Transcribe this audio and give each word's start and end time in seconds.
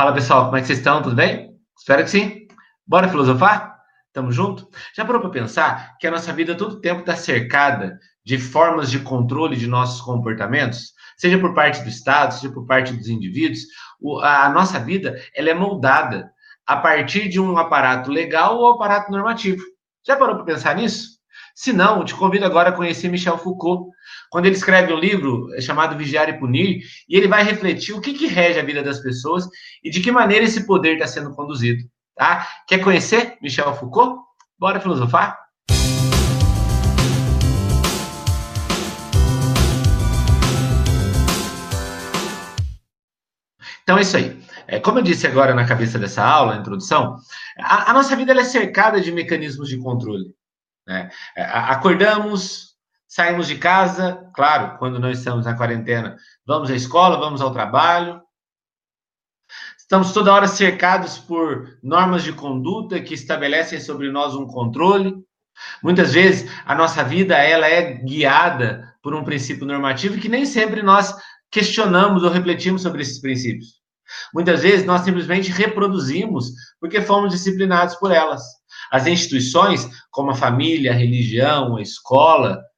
Fala 0.00 0.14
pessoal, 0.14 0.46
como 0.46 0.56
é 0.56 0.62
que 0.62 0.66
vocês 0.66 0.78
estão? 0.78 1.02
Tudo 1.02 1.14
bem? 1.14 1.54
Espero 1.78 2.02
que 2.02 2.08
sim. 2.08 2.48
Bora 2.86 3.06
filosofar? 3.10 3.76
Tamo 4.14 4.32
junto? 4.32 4.66
Já 4.96 5.04
parou 5.04 5.20
para 5.20 5.28
pensar 5.28 5.98
que 5.98 6.06
a 6.06 6.10
nossa 6.10 6.32
vida 6.32 6.54
todo 6.54 6.80
tempo 6.80 7.00
está 7.00 7.14
cercada 7.14 7.98
de 8.24 8.38
formas 8.38 8.90
de 8.90 9.00
controle 9.00 9.56
de 9.56 9.66
nossos 9.66 10.00
comportamentos? 10.00 10.94
Seja 11.18 11.38
por 11.38 11.52
parte 11.52 11.82
do 11.82 11.90
Estado, 11.90 12.32
seja 12.32 12.50
por 12.50 12.64
parte 12.64 12.94
dos 12.94 13.08
indivíduos, 13.08 13.60
a 14.22 14.48
nossa 14.48 14.78
vida 14.80 15.20
ela 15.36 15.50
é 15.50 15.54
moldada 15.54 16.32
a 16.66 16.78
partir 16.78 17.28
de 17.28 17.38
um 17.38 17.58
aparato 17.58 18.10
legal 18.10 18.56
ou 18.56 18.72
aparato 18.72 19.12
normativo. 19.12 19.62
Já 20.06 20.16
parou 20.16 20.34
para 20.36 20.46
pensar 20.46 20.76
nisso? 20.76 21.20
Se 21.54 21.74
não, 21.74 22.06
te 22.06 22.14
convido 22.14 22.46
agora 22.46 22.70
a 22.70 22.72
conhecer 22.72 23.10
Michel 23.10 23.36
Foucault, 23.36 23.90
quando 24.30 24.46
ele 24.46 24.54
escreve 24.54 24.92
um 24.92 24.98
livro 24.98 25.48
chamado 25.60 25.98
Vigiar 25.98 26.28
e 26.28 26.38
Punir, 26.38 26.82
e 27.08 27.16
ele 27.16 27.26
vai 27.26 27.42
refletir 27.42 27.92
o 27.92 28.00
que, 28.00 28.14
que 28.14 28.28
rege 28.28 28.60
a 28.60 28.64
vida 28.64 28.80
das 28.80 29.00
pessoas 29.00 29.46
e 29.82 29.90
de 29.90 30.00
que 30.00 30.12
maneira 30.12 30.44
esse 30.44 30.66
poder 30.66 30.94
está 30.94 31.08
sendo 31.08 31.34
conduzido. 31.34 31.82
Tá? 32.14 32.46
Quer 32.68 32.78
conhecer 32.78 33.36
Michel 33.42 33.74
Foucault? 33.74 34.22
Bora 34.56 34.78
filosofar? 34.78 35.36
Então 43.82 43.98
é 43.98 44.02
isso 44.02 44.16
aí. 44.16 44.40
É, 44.68 44.78
como 44.78 45.00
eu 45.00 45.02
disse 45.02 45.26
agora 45.26 45.52
na 45.52 45.66
cabeça 45.66 45.98
dessa 45.98 46.24
aula, 46.24 46.54
na 46.54 46.60
introdução, 46.60 47.16
a, 47.58 47.90
a 47.90 47.92
nossa 47.92 48.14
vida 48.14 48.32
é 48.32 48.44
cercada 48.44 49.00
de 49.00 49.10
mecanismos 49.10 49.68
de 49.68 49.76
controle. 49.78 50.32
Né? 50.86 51.10
É, 51.36 51.42
acordamos, 51.42 52.69
saímos 53.10 53.48
de 53.48 53.58
casa, 53.58 54.30
claro, 54.32 54.78
quando 54.78 55.00
não 55.00 55.10
estamos 55.10 55.44
na 55.44 55.56
quarentena, 55.56 56.16
vamos 56.46 56.70
à 56.70 56.76
escola, 56.76 57.18
vamos 57.18 57.40
ao 57.40 57.52
trabalho. 57.52 58.22
Estamos 59.76 60.12
toda 60.12 60.32
hora 60.32 60.46
cercados 60.46 61.18
por 61.18 61.76
normas 61.82 62.22
de 62.22 62.32
conduta 62.32 63.00
que 63.00 63.12
estabelecem 63.12 63.80
sobre 63.80 64.12
nós 64.12 64.36
um 64.36 64.46
controle. 64.46 65.16
Muitas 65.82 66.12
vezes 66.12 66.48
a 66.64 66.72
nossa 66.72 67.02
vida 67.02 67.36
ela 67.36 67.66
é 67.66 67.94
guiada 67.94 68.94
por 69.02 69.12
um 69.12 69.24
princípio 69.24 69.66
normativo 69.66 70.20
que 70.20 70.28
nem 70.28 70.46
sempre 70.46 70.80
nós 70.80 71.12
questionamos 71.50 72.22
ou 72.22 72.30
refletimos 72.30 72.82
sobre 72.82 73.02
esses 73.02 73.20
princípios. 73.20 73.80
Muitas 74.32 74.62
vezes 74.62 74.86
nós 74.86 75.00
simplesmente 75.00 75.50
reproduzimos 75.50 76.52
porque 76.78 77.02
fomos 77.02 77.32
disciplinados 77.32 77.96
por 77.96 78.12
elas. 78.12 78.42
As 78.92 79.08
instituições, 79.08 79.88
como 80.12 80.30
a 80.30 80.36
família, 80.36 80.92
a 80.92 80.96
religião, 80.96 81.76
a 81.76 81.82
escola, 81.82 82.69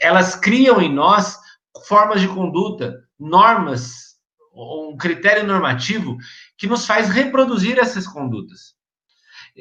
elas 0.00 0.34
criam 0.34 0.80
em 0.80 0.92
nós 0.92 1.38
formas 1.86 2.20
de 2.20 2.28
conduta, 2.28 3.02
normas, 3.18 4.12
um 4.54 4.96
critério 4.96 5.46
normativo 5.46 6.16
que 6.56 6.66
nos 6.66 6.86
faz 6.86 7.08
reproduzir 7.08 7.78
essas 7.78 8.06
condutas. 8.06 8.74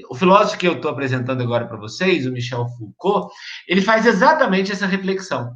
O 0.10 0.16
filósofo 0.16 0.58
que 0.58 0.68
eu 0.68 0.74
estou 0.74 0.92
apresentando 0.92 1.42
agora 1.42 1.68
para 1.68 1.78
vocês, 1.78 2.26
o 2.26 2.32
Michel 2.32 2.68
Foucault, 2.78 3.34
ele 3.68 3.82
faz 3.82 4.06
exatamente 4.06 4.72
essa 4.72 4.86
reflexão. 4.86 5.56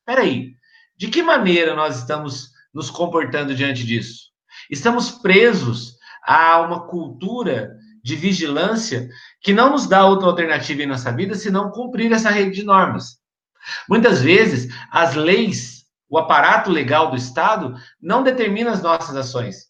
Espera 0.00 0.22
aí, 0.22 0.52
de 0.96 1.08
que 1.08 1.22
maneira 1.22 1.74
nós 1.74 1.98
estamos 1.98 2.50
nos 2.72 2.90
comportando 2.90 3.54
diante 3.54 3.84
disso? 3.84 4.28
Estamos 4.70 5.10
presos 5.10 5.96
a 6.24 6.60
uma 6.60 6.86
cultura 6.88 7.76
de 8.02 8.16
vigilância 8.16 9.08
que 9.40 9.52
não 9.52 9.70
nos 9.70 9.86
dá 9.86 10.04
outra 10.06 10.28
alternativa 10.28 10.82
em 10.82 10.86
nossa 10.86 11.12
vida 11.12 11.34
senão 11.34 11.70
cumprir 11.70 12.10
essa 12.12 12.30
rede 12.30 12.56
de 12.56 12.64
normas. 12.64 13.17
Muitas 13.88 14.20
vezes, 14.22 14.72
as 14.90 15.14
leis, 15.14 15.84
o 16.08 16.18
aparato 16.18 16.70
legal 16.70 17.10
do 17.10 17.16
Estado, 17.16 17.74
não 18.00 18.22
determina 18.22 18.70
as 18.70 18.82
nossas 18.82 19.16
ações. 19.16 19.68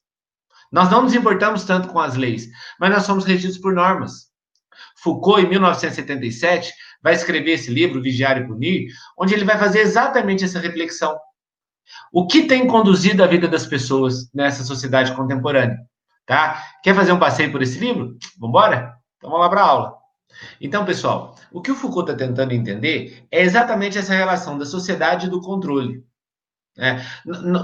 Nós 0.71 0.91
não 0.91 1.03
nos 1.03 1.15
importamos 1.15 1.65
tanto 1.65 1.89
com 1.89 1.99
as 1.99 2.15
leis, 2.15 2.49
mas 2.79 2.91
nós 2.91 3.05
somos 3.05 3.25
regidos 3.25 3.59
por 3.59 3.73
normas. 3.73 4.29
Foucault, 5.03 5.45
em 5.45 5.49
1977, 5.49 6.73
vai 7.03 7.15
escrever 7.15 7.53
esse 7.53 7.71
livro, 7.71 8.03
Vigiar 8.03 8.39
e 8.39 8.47
Punir, 8.47 8.89
onde 9.19 9.35
ele 9.35 9.45
vai 9.45 9.59
fazer 9.59 9.81
exatamente 9.81 10.45
essa 10.45 10.59
reflexão. 10.59 11.19
O 12.13 12.27
que 12.27 12.47
tem 12.47 12.67
conduzido 12.67 13.23
a 13.23 13.27
vida 13.27 13.49
das 13.49 13.67
pessoas 13.67 14.31
nessa 14.35 14.63
sociedade 14.63 15.15
contemporânea? 15.15 15.79
Tá? 16.27 16.63
Quer 16.83 16.95
fazer 16.95 17.13
um 17.13 17.19
passeio 17.19 17.51
por 17.51 17.63
esse 17.63 17.79
livro? 17.79 18.17
Vamos 18.39 18.51
embora? 18.51 18.95
Então 19.17 19.31
vamos 19.31 19.41
lá 19.41 19.49
para 19.49 19.63
a 19.63 19.67
aula. 19.67 19.95
Então, 20.61 20.85
pessoal, 20.85 21.35
o 21.53 21.63
que 21.63 21.71
o 21.71 21.75
Foucault 21.75 22.11
está 22.11 22.27
tentando 22.27 22.53
entender 22.53 23.27
é 23.31 23.43
exatamente 23.43 23.99
essa 23.99 24.15
relação 24.15 24.59
da 24.59 24.67
sociedade 24.67 25.27
e 25.27 25.31
do 25.31 25.41
controle. 25.41 26.05
Né? 26.77 27.05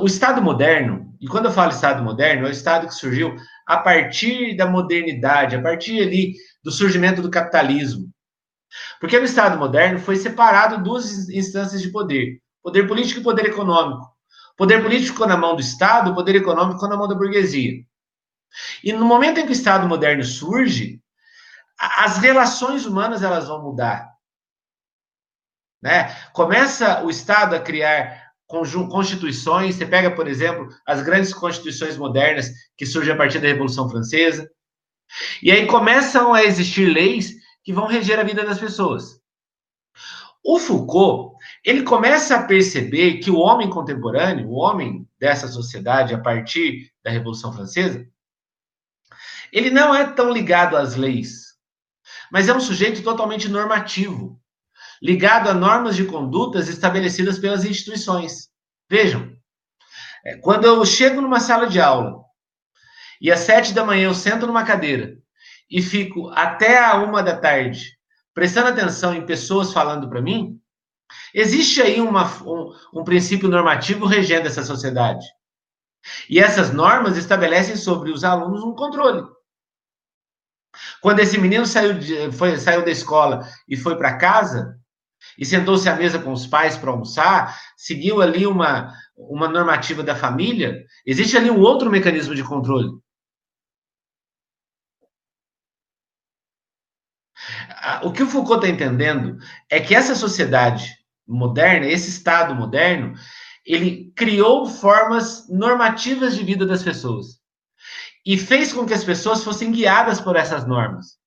O 0.01 0.07
Estado 0.07 0.43
moderno, 0.43 1.15
e 1.21 1.27
quando 1.27 1.47
eu 1.47 1.53
falo 1.53 1.71
Estado 1.71 2.03
moderno, 2.03 2.47
é 2.47 2.51
o 2.51 2.53
Estado 2.53 2.87
que 2.87 2.95
surgiu 2.95 3.37
a 3.67 3.79
partir 3.79 4.57
da 4.57 4.67
modernidade, 4.67 5.57
a 5.57 5.63
partir 5.63 6.03
ali 6.03 6.35
do 6.63 6.73
surgimento 6.73 7.23
do 7.23 7.31
capitalismo. 7.31 8.11
Porque 9.01 9.19
no 9.19 9.25
Estado 9.25 9.57
moderno 9.57 10.01
foi 10.01 10.17
separado 10.17 10.83
duas 10.83 11.29
instâncias 11.29 11.81
de 11.81 11.91
poder: 11.91 12.41
poder 12.63 12.89
político 12.89 13.21
e 13.21 13.23
poder 13.23 13.47
econômico. 13.47 14.13
Poder 14.57 14.83
político 14.83 15.13
ficou 15.13 15.27
na 15.27 15.37
mão 15.37 15.55
do 15.55 15.61
Estado, 15.61 16.11
o 16.11 16.15
poder 16.15 16.37
econômico 16.37 16.75
ficou 16.75 16.89
na 16.89 16.97
mão 16.97 17.09
da 17.09 17.15
burguesia. 17.15 17.85
E 18.83 18.93
no 18.93 19.05
momento 19.05 19.39
em 19.39 19.45
que 19.45 19.51
o 19.51 19.53
Estado 19.53 19.89
moderno 19.89 20.25
surge, 20.25 21.01
as 21.79 22.19
relações 22.19 22.87
humanas 22.87 23.23
elas 23.23 23.49
vão 23.49 23.63
mudar. 23.63 24.13
Né? 25.83 26.15
Começa 26.33 27.05
o 27.05 27.11
Estado 27.11 27.55
a 27.55 27.61
criar 27.61 28.25
constituições, 28.47 29.75
você 29.75 29.87
pega, 29.87 30.11
por 30.11 30.29
exemplo, 30.29 30.69
as 30.87 31.03
grandes 31.03 31.35
constituições 31.35 31.97
modernas 31.97 32.51
que 32.77 32.87
surgem 32.87 33.13
a 33.13 33.17
partir 33.17 33.39
da 33.41 33.49
Revolução 33.49 33.89
Francesa, 33.89 34.51
e 35.43 35.51
aí 35.51 35.67
começam 35.67 36.33
a 36.33 36.43
existir 36.43 36.87
leis 36.87 37.35
que 37.63 37.73
vão 37.73 37.87
reger 37.87 38.19
a 38.19 38.25
vida 38.25 38.45
das 38.45 38.59
pessoas. 38.59 39.21
O 40.43 40.59
Foucault, 40.59 41.37
ele 41.65 41.83
começa 41.83 42.37
a 42.37 42.43
perceber 42.43 43.19
que 43.19 43.31
o 43.31 43.39
homem 43.39 43.71
contemporâneo, 43.71 44.49
o 44.49 44.55
homem 44.55 45.09
dessa 45.19 45.49
sociedade 45.49 46.15
a 46.15 46.21
partir 46.21 46.91
da 47.03 47.11
Revolução 47.11 47.53
Francesa, 47.53 48.07
ele 49.51 49.71
não 49.71 49.95
é 49.95 50.13
tão 50.13 50.31
ligado 50.31 50.77
às 50.77 50.97
leis, 50.97 51.44
mas 52.35 52.49
é 52.49 52.53
um 52.53 52.59
sujeito 52.59 53.01
totalmente 53.01 53.49
normativo, 53.49 54.41
ligado 55.01 55.49
a 55.49 55.55
normas 55.55 55.95
de 55.95 56.05
condutas 56.05 56.69
estabelecidas 56.69 57.39
pelas 57.39 57.65
instituições. 57.65 58.49
Vejam, 58.91 59.33
é, 60.27 60.39
quando 60.39 60.65
eu 60.65 60.85
chego 60.85 61.21
numa 61.21 61.39
sala 61.39 61.69
de 61.69 61.81
aula 61.81 62.25
e 63.21 63.31
às 63.31 63.39
sete 63.39 63.73
da 63.73 63.85
manhã 63.85 64.09
eu 64.09 64.15
sento 64.17 64.49
numa 64.49 64.65
cadeira 64.65 65.17
e 65.71 65.81
fico 65.81 66.29
até 66.31 66.85
a 66.85 66.97
uma 66.97 67.23
da 67.23 67.37
tarde 67.37 67.97
prestando 68.35 68.71
atenção 68.71 69.15
em 69.15 69.25
pessoas 69.25 69.73
falando 69.73 70.09
para 70.09 70.21
mim, 70.21 70.61
Existe 71.33 71.81
aí 71.81 72.01
uma, 72.01 72.27
um, 72.43 72.73
um 72.93 73.05
princípio 73.05 73.49
normativo 73.49 74.07
regendo 74.07 74.49
essa 74.49 74.65
sociedade. 74.65 75.25
E 76.29 76.41
essas 76.41 76.73
normas 76.73 77.17
estabelecem 77.17 77.77
sobre 77.77 78.11
os 78.11 78.25
alunos 78.25 78.65
um 78.65 78.75
controle. 78.75 79.23
Quando 81.01 81.21
esse 81.21 81.39
menino 81.39 81.67
saiu, 81.67 81.95
de, 81.95 82.33
foi, 82.33 82.57
saiu 82.57 82.85
da 82.85 82.91
escola 82.91 83.47
e 83.69 83.77
foi 83.77 83.97
para 83.97 84.17
casa, 84.17 84.79
e 85.39 85.45
sentou-se 85.45 85.89
à 85.89 85.97
mesa 85.97 86.19
com 86.19 86.33
os 86.33 86.47
pais 86.47 86.77
para 86.77 86.91
almoçar, 86.91 87.59
seguiu 87.77 88.21
ali 88.21 88.47
uma, 88.47 88.93
uma 89.17 89.49
normativa 89.49 90.03
da 90.03 90.15
família, 90.15 90.85
existe 91.05 91.37
ali 91.37 91.51
um 91.51 91.61
outro 91.61 91.91
mecanismo 91.91 92.35
de 92.35 92.45
controle. 92.45 92.91
O 98.03 98.13
que 98.13 98.23
o 98.23 98.27
Foucault 98.27 98.65
está 98.65 98.69
entendendo 98.69 99.39
é 99.69 99.81
que 99.81 99.95
essa 99.95 100.15
sociedade 100.15 100.97
moderna, 101.27 101.87
esse 101.87 102.09
Estado 102.09 102.55
moderno, 102.55 103.15
ele 103.65 104.13
criou 104.15 104.67
formas 104.67 105.49
normativas 105.49 106.35
de 106.35 106.45
vida 106.45 106.67
das 106.67 106.83
pessoas 106.83 107.44
e 108.25 108.39
fez 108.39 108.73
com 108.73 108.87
que 108.87 108.95
as 108.95 109.05
pessoas 109.05 109.45
fossem 109.45 109.71
guiadas 109.71 110.21
por 110.21 110.37
essas 110.37 110.67
normas. 110.67 111.19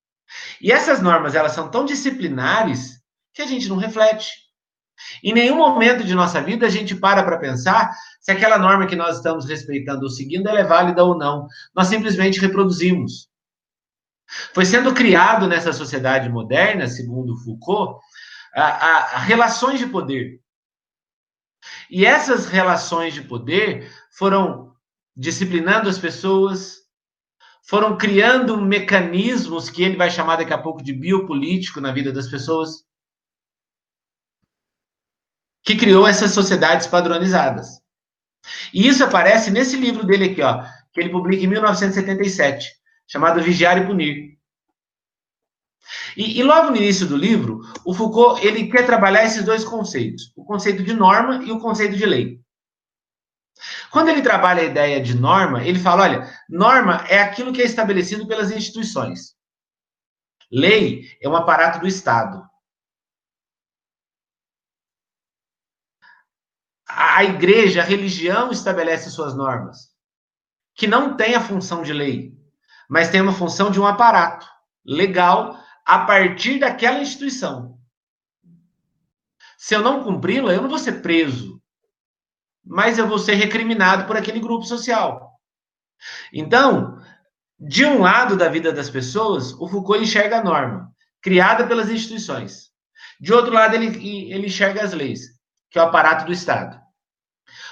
E 0.62 0.72
essas 0.72 1.02
normas, 1.02 1.36
elas 1.36 1.54
são 1.54 1.70
tão 1.70 1.86
disciplinares 1.86 3.02
que 3.34 3.42
a 3.42 3.46
gente 3.46 3.70
não 3.70 3.78
reflete. 3.78 4.32
Em 5.24 5.32
nenhum 5.32 5.58
momento 5.58 6.04
de 6.04 6.16
nossa 6.16 6.42
vida 6.42 6.66
a 6.66 6.70
gente 6.70 6.96
para 6.96 7.24
para 7.24 7.38
pensar 7.38 7.96
se 8.20 8.32
aquela 8.32 8.58
norma 8.58 8.88
que 8.88 8.96
nós 8.96 9.18
estamos 9.18 9.46
respeitando 9.46 10.04
ou 10.04 10.10
seguindo 10.10 10.50
é 10.50 10.64
válida 10.64 11.04
ou 11.04 11.16
não. 11.16 11.48
Nós 11.76 11.88
simplesmente 11.88 12.40
reproduzimos. 12.40 13.30
Foi 14.54 14.66
sendo 14.66 14.94
criado 14.94 15.48
nessa 15.48 15.72
sociedade 15.72 16.28
moderna, 16.30 16.88
segundo 16.88 17.38
Foucault, 17.38 18.02
a, 18.54 18.64
a, 18.64 18.98
a 19.16 19.20
relações 19.20 19.80
de 19.80 19.86
poder. 19.86 20.42
E 21.90 22.06
essas 22.06 22.48
relações 22.48 23.14
de 23.14 23.22
poder 23.22 23.90
foram 24.12 24.76
disciplinando 25.16 25.90
as 25.90 25.98
pessoas, 25.98 26.87
foram 27.68 27.98
criando 27.98 28.60
mecanismos 28.62 29.70
que 29.70 29.84
ele 29.84 29.98
vai 29.98 30.10
chamar 30.10 30.38
daqui 30.38 30.54
a 30.54 30.58
pouco 30.58 30.82
de 30.82 30.94
biopolítico 30.94 31.82
na 31.82 31.92
vida 31.92 32.14
das 32.14 32.30
pessoas, 32.30 32.86
que 35.64 35.76
criou 35.76 36.08
essas 36.08 36.32
sociedades 36.32 36.88
padronizadas. 36.88 37.82
E 38.74 38.88
isso 38.88 39.04
aparece 39.04 39.52
nesse 39.52 39.76
livro 39.76 40.06
dele 40.06 40.32
aqui, 40.32 40.42
ó, 40.42 40.64
que 40.94 41.02
ele 41.02 41.10
publica 41.10 41.44
em 41.44 41.48
1977, 41.48 42.72
chamado 43.06 43.42
Vigiar 43.42 43.78
e 43.78 43.86
Punir. 43.86 44.38
E, 46.16 46.40
e, 46.40 46.44
logo 46.44 46.72
no 46.72 46.78
início 46.78 47.06
do 47.06 47.18
livro, 47.18 47.62
o 47.86 47.94
Foucault 47.94 48.46
ele 48.46 48.68
quer 48.68 48.86
trabalhar 48.86 49.26
esses 49.26 49.44
dois 49.44 49.64
conceitos, 49.66 50.32
o 50.36 50.46
conceito 50.46 50.84
de 50.84 50.94
norma 50.94 51.44
e 51.44 51.52
o 51.52 51.60
conceito 51.60 51.98
de 51.98 52.06
lei. 52.06 52.42
Quando 53.92 54.10
ele 54.10 54.22
trabalha 54.22 54.62
a 54.62 54.66
ideia 54.66 55.02
de 55.02 55.16
norma, 55.16 55.64
ele 55.64 55.80
fala, 55.80 56.04
olha, 56.04 56.44
norma 56.50 57.06
é 57.08 57.22
aquilo 57.22 57.54
que 57.54 57.62
é 57.62 57.66
estabelecido 57.66 58.28
pelas 58.28 58.52
instituições. 58.52 59.36
Lei 60.52 61.18
é 61.22 61.28
um 61.28 61.36
aparato 61.36 61.80
do 61.80 61.88
Estado. 61.88 62.48
A 66.88 67.24
igreja, 67.24 67.82
a 67.82 67.86
religião 67.86 68.52
estabelece 68.52 69.12
suas 69.12 69.36
normas, 69.36 69.90
que 70.74 70.88
não 70.88 71.18
tem 71.18 71.36
a 71.36 71.42
função 71.42 71.84
de 71.84 71.92
lei, 71.92 72.34
mas 72.90 73.10
tem 73.10 73.22
uma 73.22 73.34
função 73.34 73.70
de 73.70 73.80
um 73.80 73.86
aparato 73.86 74.48
legal 74.86 75.60
a 75.86 76.00
partir 76.06 76.60
daquela 76.60 77.00
instituição. 77.00 77.78
Se 79.58 79.76
eu 79.76 79.82
não 79.82 80.04
cumpri-la, 80.04 80.54
eu 80.54 80.62
não 80.62 80.70
vou 80.70 80.80
ser 80.80 81.02
preso, 81.02 81.47
mas 82.68 82.98
eu 82.98 83.08
vou 83.08 83.18
ser 83.18 83.36
recriminado 83.36 84.06
por 84.06 84.18
aquele 84.18 84.40
grupo 84.40 84.66
social. 84.66 85.32
Então, 86.32 87.00
de 87.60 87.86
um 87.86 88.02
lado 88.02 88.36
da 88.36 88.50
vida 88.50 88.72
das 88.72 88.90
pessoas, 88.90 89.54
o 89.54 89.68
Foucault 89.68 90.04
enxerga 90.04 90.40
a 90.40 90.44
norma, 90.44 90.92
criada 91.22 91.66
pelas 91.66 91.90
instituições. 91.90 92.70
De 93.20 93.34
outro 93.34 93.54
lado, 93.54 93.76
ele, 93.76 93.88
ele 94.32 94.48
enxerga 94.48 94.84
as 94.84 94.94
leis, 94.94 95.22
que 95.72 95.80
é 95.80 95.82
o 95.82 95.86
aparato 95.86 96.26
do 96.26 96.34
Estado. 96.34 96.80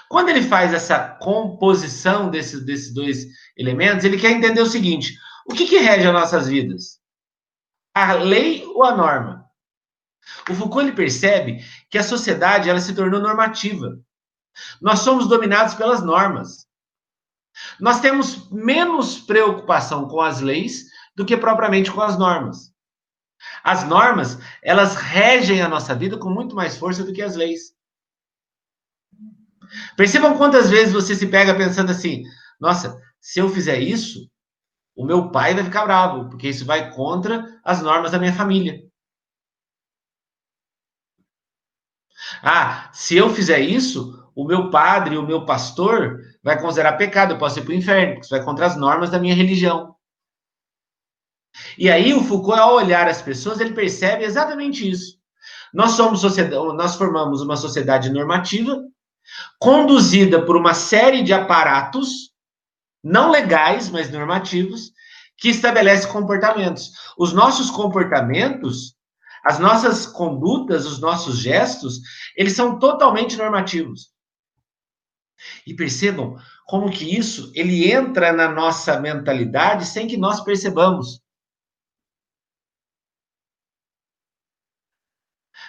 Quando 0.09 0.29
ele 0.29 0.41
faz 0.41 0.73
essa 0.73 0.99
composição 1.19 2.29
desses, 2.29 2.65
desses 2.65 2.93
dois 2.93 3.25
elementos, 3.57 4.05
ele 4.05 4.19
quer 4.19 4.31
entender 4.31 4.61
o 4.61 4.65
seguinte: 4.65 5.13
o 5.47 5.53
que, 5.53 5.67
que 5.67 5.77
rege 5.77 6.07
as 6.07 6.13
nossas 6.13 6.47
vidas? 6.47 6.99
A 7.93 8.13
lei 8.13 8.63
ou 8.65 8.83
a 8.83 8.95
norma? 8.95 9.45
O 10.49 10.55
Foucault 10.55 10.87
ele 10.87 10.95
percebe 10.95 11.63
que 11.89 11.97
a 11.97 12.03
sociedade 12.03 12.69
ela 12.69 12.79
se 12.79 12.95
tornou 12.95 13.19
normativa. 13.19 13.99
Nós 14.81 14.99
somos 14.99 15.27
dominados 15.27 15.73
pelas 15.73 16.03
normas. 16.03 16.67
Nós 17.79 17.99
temos 17.99 18.49
menos 18.51 19.19
preocupação 19.19 20.07
com 20.07 20.21
as 20.21 20.41
leis 20.41 20.85
do 21.15 21.25
que 21.25 21.37
propriamente 21.37 21.91
com 21.91 22.01
as 22.01 22.17
normas. 22.17 22.73
As 23.63 23.87
normas, 23.87 24.37
elas 24.61 24.95
regem 24.95 25.61
a 25.61 25.69
nossa 25.69 25.95
vida 25.95 26.17
com 26.17 26.29
muito 26.29 26.55
mais 26.55 26.77
força 26.77 27.03
do 27.03 27.13
que 27.13 27.21
as 27.21 27.35
leis. 27.35 27.75
Percebam 29.95 30.37
quantas 30.37 30.69
vezes 30.69 30.93
você 30.93 31.15
se 31.15 31.27
pega 31.27 31.55
pensando 31.55 31.91
assim: 31.91 32.23
nossa, 32.59 32.99
se 33.19 33.39
eu 33.39 33.49
fizer 33.49 33.79
isso, 33.79 34.29
o 34.95 35.05
meu 35.05 35.31
pai 35.31 35.53
vai 35.53 35.63
ficar 35.63 35.85
bravo, 35.85 36.29
porque 36.29 36.47
isso 36.47 36.65
vai 36.65 36.91
contra 36.93 37.59
as 37.63 37.81
normas 37.81 38.11
da 38.11 38.19
minha 38.19 38.33
família. 38.33 38.81
Ah, 42.41 42.89
se 42.93 43.15
eu 43.17 43.29
fizer 43.29 43.59
isso, 43.59 44.24
o 44.35 44.45
meu 44.45 44.69
padre, 44.69 45.17
o 45.17 45.25
meu 45.25 45.45
pastor, 45.45 46.19
vai 46.43 46.59
considerar 46.59 46.93
pecado, 46.93 47.33
eu 47.33 47.37
posso 47.37 47.59
ir 47.59 47.63
para 47.63 47.71
o 47.71 47.75
inferno, 47.75 48.13
porque 48.13 48.25
isso 48.25 48.35
vai 48.35 48.43
contra 48.43 48.65
as 48.65 48.75
normas 48.75 49.09
da 49.09 49.17
minha 49.17 49.33
religião. 49.33 49.95
E 51.77 51.89
aí 51.89 52.13
o 52.13 52.23
Foucault, 52.23 52.59
ao 52.59 52.75
olhar 52.75 53.07
as 53.07 53.21
pessoas, 53.21 53.61
ele 53.61 53.73
percebe 53.73 54.25
exatamente 54.25 54.89
isso. 54.89 55.17
Nós 55.73 55.91
somos 55.91 56.21
nós 56.73 56.95
formamos 56.95 57.41
uma 57.41 57.55
sociedade 57.55 58.09
normativa, 58.09 58.83
conduzida 59.57 60.45
por 60.45 60.57
uma 60.57 60.73
série 60.73 61.23
de 61.23 61.33
aparatos 61.33 62.33
não 63.03 63.29
legais, 63.29 63.89
mas 63.89 64.11
normativos, 64.11 64.91
que 65.37 65.49
estabelece 65.49 66.07
comportamentos. 66.07 66.91
Os 67.17 67.33
nossos 67.33 67.69
comportamentos, 67.69 68.95
as 69.43 69.59
nossas 69.59 70.07
condutas, 70.07 70.85
os 70.85 70.99
nossos 70.99 71.37
gestos, 71.37 71.99
eles 72.35 72.53
são 72.53 72.79
totalmente 72.79 73.37
normativos. 73.37 74.14
E 75.65 75.73
percebam 75.73 76.37
como 76.65 76.89
que 76.89 77.15
isso 77.15 77.51
ele 77.53 77.91
entra 77.91 78.31
na 78.31 78.49
nossa 78.49 78.99
mentalidade 78.99 79.85
sem 79.85 80.07
que 80.07 80.17
nós 80.17 80.41
percebamos. 80.41 81.21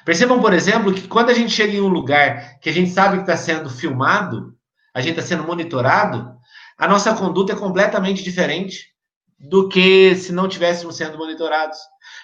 Percebam, 0.04 0.40
por 0.40 0.52
exemplo, 0.52 0.94
que 0.94 1.08
quando 1.08 1.30
a 1.30 1.34
gente 1.34 1.50
chega 1.50 1.72
em 1.72 1.80
um 1.80 1.88
lugar 1.88 2.60
que 2.60 2.70
a 2.70 2.72
gente 2.72 2.90
sabe 2.90 3.16
que 3.16 3.22
está 3.22 3.36
sendo 3.36 3.68
filmado, 3.68 4.56
a 4.94 5.00
gente 5.00 5.18
está 5.18 5.22
sendo 5.22 5.42
monitorado, 5.42 6.36
a 6.78 6.86
nossa 6.86 7.14
conduta 7.14 7.52
é 7.52 7.56
completamente 7.56 8.22
diferente 8.22 8.94
do 9.38 9.68
que 9.68 10.14
se 10.14 10.32
não 10.32 10.48
tivéssemos 10.48 10.96
sendo 10.96 11.18
monitorados. 11.18 11.78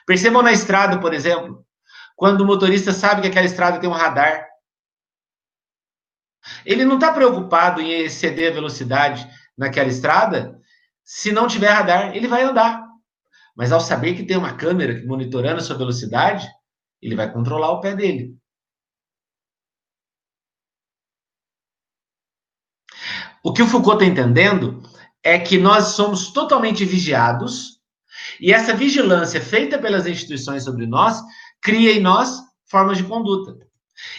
Percebam 0.06 0.42
na 0.42 0.52
estrada, 0.52 1.00
por 1.00 1.12
exemplo, 1.12 1.66
quando 2.14 2.42
o 2.42 2.46
motorista 2.46 2.92
sabe 2.92 3.22
que 3.22 3.28
aquela 3.28 3.46
estrada 3.46 3.80
tem 3.80 3.90
um 3.90 3.94
radar, 3.94 4.46
ele 6.64 6.84
não 6.84 6.94
está 6.94 7.12
preocupado 7.12 7.80
em 7.80 7.90
exceder 7.90 8.50
a 8.50 8.54
velocidade 8.54 9.28
naquela 9.56 9.88
estrada. 9.88 10.58
Se 11.04 11.32
não 11.32 11.46
tiver 11.46 11.70
radar, 11.70 12.16
ele 12.16 12.28
vai 12.28 12.42
andar. 12.42 12.82
Mas 13.56 13.72
ao 13.72 13.80
saber 13.80 14.14
que 14.14 14.24
tem 14.24 14.36
uma 14.36 14.54
câmera 14.54 15.02
monitorando 15.06 15.58
a 15.58 15.62
sua 15.62 15.76
velocidade, 15.76 16.48
ele 17.00 17.16
vai 17.16 17.30
controlar 17.30 17.70
o 17.72 17.80
pé 17.80 17.94
dele. 17.94 18.36
O 23.44 23.52
que 23.52 23.62
o 23.62 23.66
Foucault 23.66 24.02
está 24.02 24.06
entendendo 24.06 24.82
é 25.22 25.38
que 25.38 25.58
nós 25.58 25.88
somos 25.88 26.32
totalmente 26.32 26.84
vigiados 26.84 27.80
e 28.40 28.52
essa 28.52 28.74
vigilância 28.74 29.40
feita 29.40 29.78
pelas 29.78 30.06
instituições 30.06 30.64
sobre 30.64 30.86
nós 30.86 31.20
cria 31.60 31.92
em 31.92 32.00
nós 32.00 32.40
formas 32.66 32.98
de 32.98 33.04
conduta. 33.04 33.58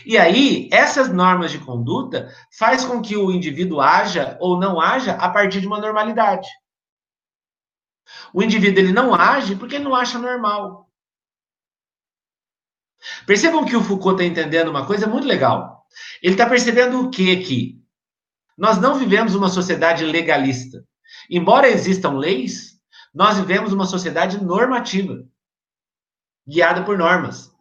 E 0.05 0.17
aí, 0.17 0.69
essas 0.71 1.09
normas 1.11 1.51
de 1.51 1.59
conduta 1.59 2.33
faz 2.57 2.85
com 2.85 3.01
que 3.01 3.17
o 3.17 3.31
indivíduo 3.31 3.81
haja 3.81 4.37
ou 4.39 4.59
não 4.59 4.79
haja 4.79 5.13
a 5.13 5.29
partir 5.29 5.61
de 5.61 5.67
uma 5.67 5.79
normalidade. 5.79 6.47
O 8.33 8.41
indivíduo 8.41 8.79
ele 8.79 8.91
não 8.91 9.13
age 9.13 9.55
porque 9.55 9.75
ele 9.75 9.83
não 9.83 9.95
acha 9.95 10.19
normal. 10.19 10.89
Percebam 13.25 13.65
que 13.65 13.75
o 13.75 13.83
Foucault 13.83 14.21
está 14.21 14.23
entendendo 14.23 14.69
uma 14.69 14.85
coisa 14.85 15.07
muito 15.07 15.27
legal. 15.27 15.85
Ele 16.21 16.33
está 16.33 16.47
percebendo 16.47 17.01
o 17.01 17.09
que 17.09 17.31
aqui? 17.31 17.83
Nós 18.57 18.77
não 18.77 18.95
vivemos 18.97 19.35
uma 19.35 19.49
sociedade 19.49 20.05
legalista. 20.05 20.85
Embora 21.29 21.67
existam 21.67 22.11
leis, 22.11 22.79
nós 23.13 23.37
vivemos 23.37 23.73
uma 23.73 23.85
sociedade 23.85 24.43
normativa, 24.43 25.24
guiada 26.48 26.83
por 26.83 26.98
normas. 26.98 27.52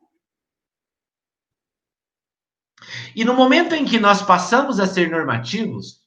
E 3.14 3.25
no 3.25 3.35
momento 3.35 3.75
em 3.75 3.85
que 3.85 3.99
nós 3.99 4.23
passamos 4.23 4.81
a 4.81 4.87
ser 4.87 5.11
normativos, 5.11 6.00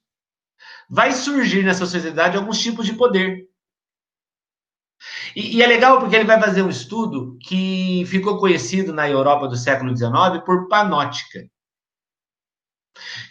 vai 0.89 1.11
surgir 1.11 1.63
nessa 1.63 1.85
sociedade 1.85 2.37
alguns 2.37 2.59
tipos 2.59 2.85
de 2.85 2.93
poder. 2.93 3.47
E, 5.35 5.57
e, 5.57 5.61
é 5.61 5.67
legal 5.67 5.99
porque 5.99 6.15
ele 6.15 6.25
vai 6.25 6.39
fazer 6.39 6.61
um 6.61 6.69
estudo 6.69 7.37
que 7.41 8.05
ficou 8.07 8.39
conhecido 8.39 8.93
na 8.93 9.09
Europa 9.09 9.47
do 9.47 9.57
século 9.57 9.95
XIX 9.95 10.43
por 10.45 10.67
panótica. 10.67 11.47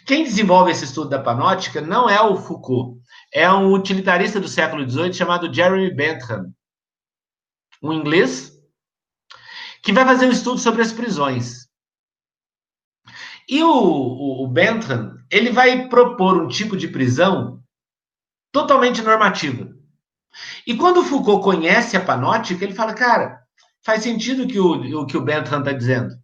Quem 0.05 0.23
desenvolve 0.23 0.71
esse 0.71 0.85
estudo 0.85 1.09
da 1.09 1.21
panótica 1.21 1.81
não 1.81 2.07
é 2.07 2.21
o 2.21 2.37
Foucault, 2.37 3.01
é 3.33 3.51
um 3.51 3.73
utilitarista 3.73 4.39
do 4.39 4.47
século 4.47 4.87
XVIII 4.87 5.13
chamado 5.13 5.51
Jeremy 5.51 5.93
Bentham, 5.93 6.53
um 7.81 7.91
inglês, 7.91 8.53
que 9.81 9.91
vai 9.91 10.05
fazer 10.05 10.27
um 10.27 10.31
estudo 10.31 10.59
sobre 10.59 10.81
as 10.81 10.91
prisões. 10.91 11.64
E 13.47 13.63
o, 13.63 13.69
o, 13.69 14.43
o 14.43 14.47
Bentham, 14.47 15.17
ele 15.31 15.51
vai 15.51 15.87
propor 15.87 16.41
um 16.41 16.47
tipo 16.47 16.75
de 16.75 16.87
prisão 16.87 17.63
totalmente 18.51 19.01
normativa. 19.01 19.73
E 20.65 20.75
quando 20.75 21.03
Foucault 21.03 21.43
conhece 21.43 21.95
a 21.95 22.03
panótica, 22.03 22.63
ele 22.63 22.73
fala, 22.73 22.93
cara, 22.93 23.39
faz 23.83 24.03
sentido 24.03 24.43
o 24.43 24.47
que 24.47 24.59
o, 24.59 25.01
o 25.01 25.05
que 25.05 25.17
o 25.17 25.21
Bentham 25.21 25.59
está 25.59 25.71
dizendo. 25.71 26.15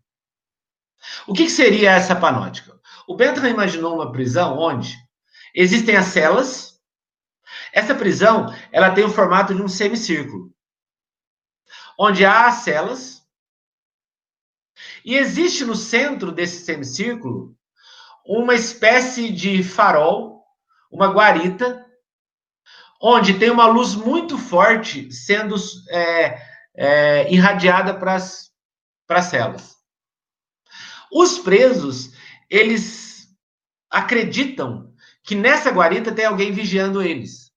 O 1.28 1.34
que, 1.34 1.46
que 1.46 1.52
seria 1.52 1.92
essa 1.92 2.16
panótica? 2.16 2.80
O 3.08 3.16
Bentham 3.16 3.50
imaginou 3.50 3.96
uma 3.96 4.12
prisão 4.12 4.58
onde 4.58 4.96
existem 5.54 5.96
as 5.96 6.08
celas. 6.08 6.80
Essa 7.74 7.96
prisão, 7.96 8.54
ela 8.72 8.92
tem 8.92 9.04
o 9.04 9.10
formato 9.10 9.54
de 9.54 9.62
um 9.62 9.68
semicírculo. 9.68 10.52
Onde 11.98 12.26
há 12.26 12.48
as 12.48 12.56
celas 12.56 13.21
e 15.04 15.16
existe 15.16 15.64
no 15.66 15.76
centro 15.76 16.32
desse 16.32 16.64
semicírculo 16.66 17.56
uma 18.26 18.54
espécie 18.54 19.32
de 19.32 19.64
farol, 19.64 20.44
uma 20.92 21.08
guarita, 21.08 21.86
onde 23.02 23.40
tem 23.40 23.50
uma 23.50 23.66
luz 23.66 23.96
muito 23.96 24.38
forte 24.38 25.12
sendo 25.12 25.56
é, 25.90 26.42
é, 26.76 27.34
irradiada 27.34 27.98
para 27.98 28.16
as 28.16 29.26
celas. 29.26 29.76
Os 31.12 31.40
presos, 31.40 32.12
eles 32.50 33.28
acreditam 33.90 34.94
que 35.24 35.36
nessa 35.36 35.72
guarita 35.72 36.14
tem 36.14 36.26
alguém 36.26 36.52
vigiando 36.52 37.02
eles. 37.02 37.52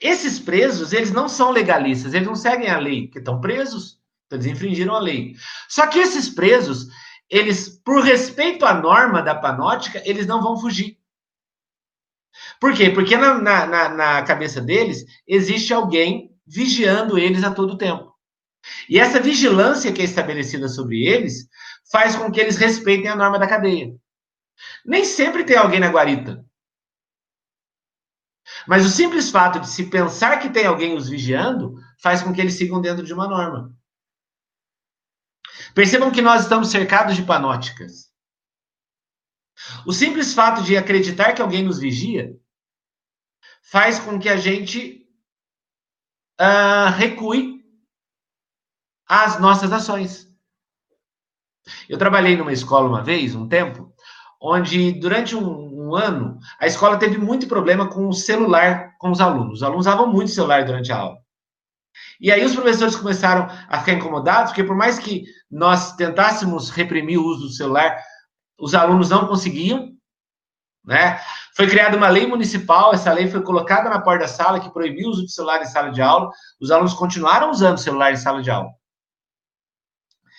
Esses 0.00 0.38
presos, 0.38 0.92
eles 0.92 1.10
não 1.10 1.28
são 1.28 1.50
legalistas, 1.50 2.12
eles 2.12 2.26
não 2.26 2.36
seguem 2.36 2.68
a 2.68 2.78
lei, 2.78 3.06
porque 3.06 3.18
estão 3.18 3.40
presos, 3.40 3.98
eles 4.34 4.46
infringiram 4.46 4.94
a 4.94 5.00
lei. 5.00 5.34
Só 5.68 5.86
que 5.86 5.98
esses 5.98 6.28
presos, 6.28 6.88
eles, 7.28 7.68
por 7.84 8.02
respeito 8.02 8.64
à 8.64 8.74
norma 8.74 9.22
da 9.22 9.34
panótica, 9.34 10.02
eles 10.04 10.26
não 10.26 10.42
vão 10.42 10.58
fugir. 10.58 10.98
Por 12.60 12.74
quê? 12.74 12.90
Porque 12.90 13.16
na, 13.16 13.38
na, 13.38 13.88
na 13.88 14.22
cabeça 14.22 14.60
deles 14.60 15.04
existe 15.26 15.72
alguém 15.72 16.32
vigiando 16.46 17.18
eles 17.18 17.44
a 17.44 17.54
todo 17.54 17.78
tempo. 17.78 18.12
E 18.88 18.98
essa 18.98 19.20
vigilância 19.20 19.92
que 19.92 20.00
é 20.00 20.04
estabelecida 20.04 20.68
sobre 20.68 21.06
eles 21.06 21.48
faz 21.90 22.16
com 22.16 22.30
que 22.30 22.40
eles 22.40 22.56
respeitem 22.56 23.08
a 23.08 23.16
norma 23.16 23.38
da 23.38 23.46
cadeia. 23.46 23.94
Nem 24.84 25.04
sempre 25.04 25.44
tem 25.44 25.56
alguém 25.56 25.80
na 25.80 25.88
guarita. 25.88 26.44
Mas 28.66 28.84
o 28.84 28.88
simples 28.88 29.30
fato 29.30 29.60
de 29.60 29.68
se 29.68 29.86
pensar 29.90 30.38
que 30.38 30.50
tem 30.50 30.66
alguém 30.66 30.96
os 30.96 31.08
vigiando 31.08 31.74
faz 32.02 32.22
com 32.22 32.32
que 32.32 32.40
eles 32.40 32.54
sigam 32.54 32.80
dentro 32.80 33.04
de 33.04 33.12
uma 33.12 33.28
norma. 33.28 33.74
Percebam 35.74 36.10
que 36.12 36.22
nós 36.22 36.42
estamos 36.42 36.70
cercados 36.70 37.16
de 37.16 37.22
panóticas. 37.22 38.12
O 39.86 39.92
simples 39.92 40.32
fato 40.32 40.62
de 40.62 40.76
acreditar 40.76 41.32
que 41.32 41.42
alguém 41.42 41.62
nos 41.62 41.78
vigia 41.78 42.32
faz 43.62 43.98
com 43.98 44.18
que 44.18 44.28
a 44.28 44.36
gente 44.36 45.04
uh, 46.40 46.90
recue 46.96 47.64
às 49.06 49.40
nossas 49.40 49.72
ações. 49.72 50.28
Eu 51.88 51.98
trabalhei 51.98 52.36
numa 52.36 52.52
escola 52.52 52.88
uma 52.88 53.02
vez, 53.02 53.34
um 53.34 53.48
tempo, 53.48 53.92
onde 54.40 54.92
durante 54.92 55.34
um, 55.34 55.88
um, 55.88 55.96
ano 55.96 56.38
a 56.60 56.66
escola 56.66 56.98
teve 56.98 57.16
muito 57.16 57.48
problema 57.48 57.88
com 57.88 58.06
o 58.08 58.12
celular 58.12 58.94
com 58.98 59.10
os 59.10 59.20
alunos. 59.20 59.54
Os 59.54 59.62
alunos 59.62 59.86
usavam 59.86 60.12
muito 60.12 60.30
celular 60.30 60.64
durante 60.64 60.92
a 60.92 60.98
aula. 60.98 61.24
E 62.20 62.30
aí 62.30 62.44
os 62.44 62.54
professores 62.54 62.96
começaram 62.96 63.48
a 63.68 63.78
ficar 63.78 63.92
incomodados, 63.92 64.50
porque 64.50 64.64
por 64.64 64.76
mais 64.76 64.98
que 64.98 65.24
nós 65.54 65.94
tentássemos 65.94 66.68
reprimir 66.68 67.16
o 67.16 67.24
uso 67.24 67.46
do 67.46 67.52
celular, 67.52 67.96
os 68.58 68.74
alunos 68.74 69.08
não 69.08 69.28
conseguiam, 69.28 69.96
né? 70.84 71.20
Foi 71.56 71.68
criada 71.68 71.96
uma 71.96 72.08
lei 72.08 72.26
municipal, 72.26 72.92
essa 72.92 73.12
lei 73.12 73.30
foi 73.30 73.40
colocada 73.40 73.88
na 73.88 74.00
porta 74.00 74.24
da 74.24 74.28
sala 74.28 74.58
que 74.58 74.72
proibiu 74.72 75.06
o 75.06 75.10
uso 75.12 75.24
de 75.24 75.32
celular 75.32 75.62
em 75.62 75.66
sala 75.66 75.92
de 75.92 76.02
aula. 76.02 76.28
Os 76.60 76.72
alunos 76.72 76.92
continuaram 76.92 77.52
usando 77.52 77.78
celular 77.78 78.12
em 78.12 78.16
sala 78.16 78.42
de 78.42 78.50
aula. 78.50 78.68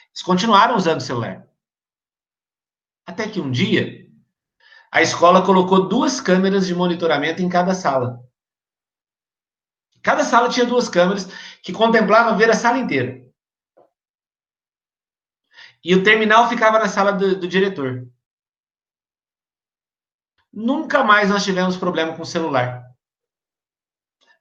Eles 0.10 0.22
continuaram 0.22 0.76
usando 0.76 1.00
celular. 1.00 1.48
Até 3.08 3.30
que 3.30 3.40
um 3.40 3.50
dia, 3.50 4.06
a 4.92 5.02
escola 5.02 5.46
colocou 5.46 5.88
duas 5.88 6.20
câmeras 6.20 6.68
de 6.68 6.76
monitoramento 6.76 7.42
em 7.42 7.48
cada 7.48 7.74
sala. 7.74 8.20
Cada 10.04 10.26
sala 10.26 10.50
tinha 10.50 10.66
duas 10.66 10.90
câmeras 10.90 11.26
que 11.64 11.72
contemplavam 11.72 12.38
ver 12.38 12.50
a 12.50 12.54
sala 12.54 12.78
inteira. 12.78 13.25
E 15.86 15.94
o 15.94 16.02
terminal 16.02 16.50
ficava 16.50 16.80
na 16.80 16.88
sala 16.88 17.12
do, 17.12 17.40
do 17.40 17.48
diretor. 17.48 18.08
Nunca 20.52 21.04
mais 21.04 21.30
nós 21.30 21.44
tivemos 21.44 21.78
problema 21.78 22.16
com 22.16 22.24
o 22.24 22.26
celular. 22.26 22.84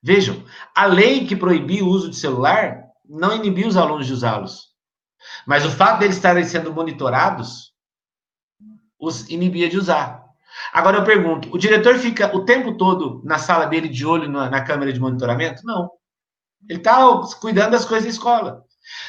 Vejam, 0.02 0.42
a 0.74 0.86
lei 0.86 1.26
que 1.26 1.36
proibia 1.36 1.84
o 1.84 1.88
uso 1.88 2.08
de 2.08 2.16
celular 2.16 2.84
não 3.04 3.36
inibiu 3.36 3.68
os 3.68 3.76
alunos 3.76 4.06
de 4.06 4.14
usá-los. 4.14 4.70
Mas 5.46 5.66
o 5.66 5.70
fato 5.70 5.98
deles 5.98 6.16
estarem 6.16 6.44
sendo 6.44 6.72
monitorados 6.72 7.74
os 8.98 9.28
inibia 9.28 9.68
de 9.68 9.76
usar. 9.76 10.24
Agora 10.72 10.96
eu 10.96 11.04
pergunto: 11.04 11.54
o 11.54 11.58
diretor 11.58 11.98
fica 11.98 12.34
o 12.34 12.46
tempo 12.46 12.78
todo 12.78 13.20
na 13.22 13.36
sala 13.36 13.66
dele 13.66 13.88
de 13.88 14.06
olho 14.06 14.30
na, 14.30 14.48
na 14.48 14.64
câmera 14.64 14.94
de 14.94 15.00
monitoramento? 15.00 15.60
Não. 15.62 15.90
Ele 16.66 16.78
está 16.78 16.96
cuidando 17.38 17.72
das 17.72 17.84
coisas 17.84 18.04
da 18.04 18.10
escola. 18.10 18.64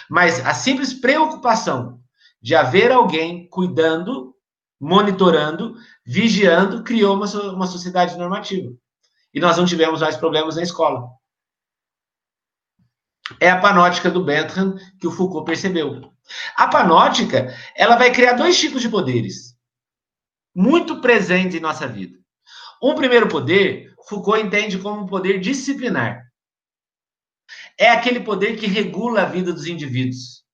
Mas 0.09 0.45
a 0.45 0.53
simples 0.53 0.93
preocupação 0.93 2.03
de 2.45 2.53
haver 2.53 2.91
alguém 2.91 3.49
cuidando, 3.49 4.35
monitorando, 4.79 5.75
vigiando, 6.05 6.83
criou 6.83 7.15
uma, 7.15 7.25
uma 7.51 7.65
sociedade 7.65 8.15
normativa. 8.19 8.71
E 9.33 9.39
nós 9.39 9.57
não 9.57 9.65
tivemos 9.65 10.01
mais 10.01 10.15
problemas 10.15 10.55
na 10.55 10.61
escola. 10.61 11.09
É 13.39 13.49
a 13.49 13.59
panótica 13.59 14.11
do 14.11 14.23
Bentham 14.23 14.75
que 14.99 15.07
o 15.07 15.11
Foucault 15.11 15.43
percebeu. 15.43 16.13
A 16.55 16.67
panótica, 16.67 17.51
ela 17.75 17.95
vai 17.95 18.13
criar 18.13 18.33
dois 18.33 18.59
tipos 18.59 18.83
de 18.83 18.89
poderes 18.89 19.57
muito 20.53 21.01
presente 21.01 21.57
em 21.57 21.59
nossa 21.59 21.87
vida. 21.87 22.15
Um 22.79 22.93
primeiro 22.93 23.27
poder, 23.27 23.91
Foucault 24.07 24.45
entende 24.45 24.77
como 24.77 25.01
um 25.01 25.07
poder 25.07 25.39
disciplinar. 25.39 26.23
É 27.75 27.89
aquele 27.89 28.19
poder 28.19 28.55
que 28.55 28.67
regula 28.67 29.23
a 29.23 29.25
vida 29.25 29.51
dos 29.51 29.65
indivíduos. 29.65 30.44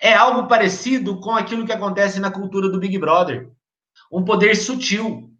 É 0.00 0.14
algo 0.14 0.48
parecido 0.48 1.20
com 1.20 1.32
aquilo 1.32 1.66
que 1.66 1.72
acontece 1.72 2.18
na 2.18 2.30
cultura 2.30 2.68
do 2.68 2.78
Big 2.78 2.96
Brother. 2.98 3.50
Um 4.10 4.24
poder 4.24 4.54
sutil. 4.56 5.30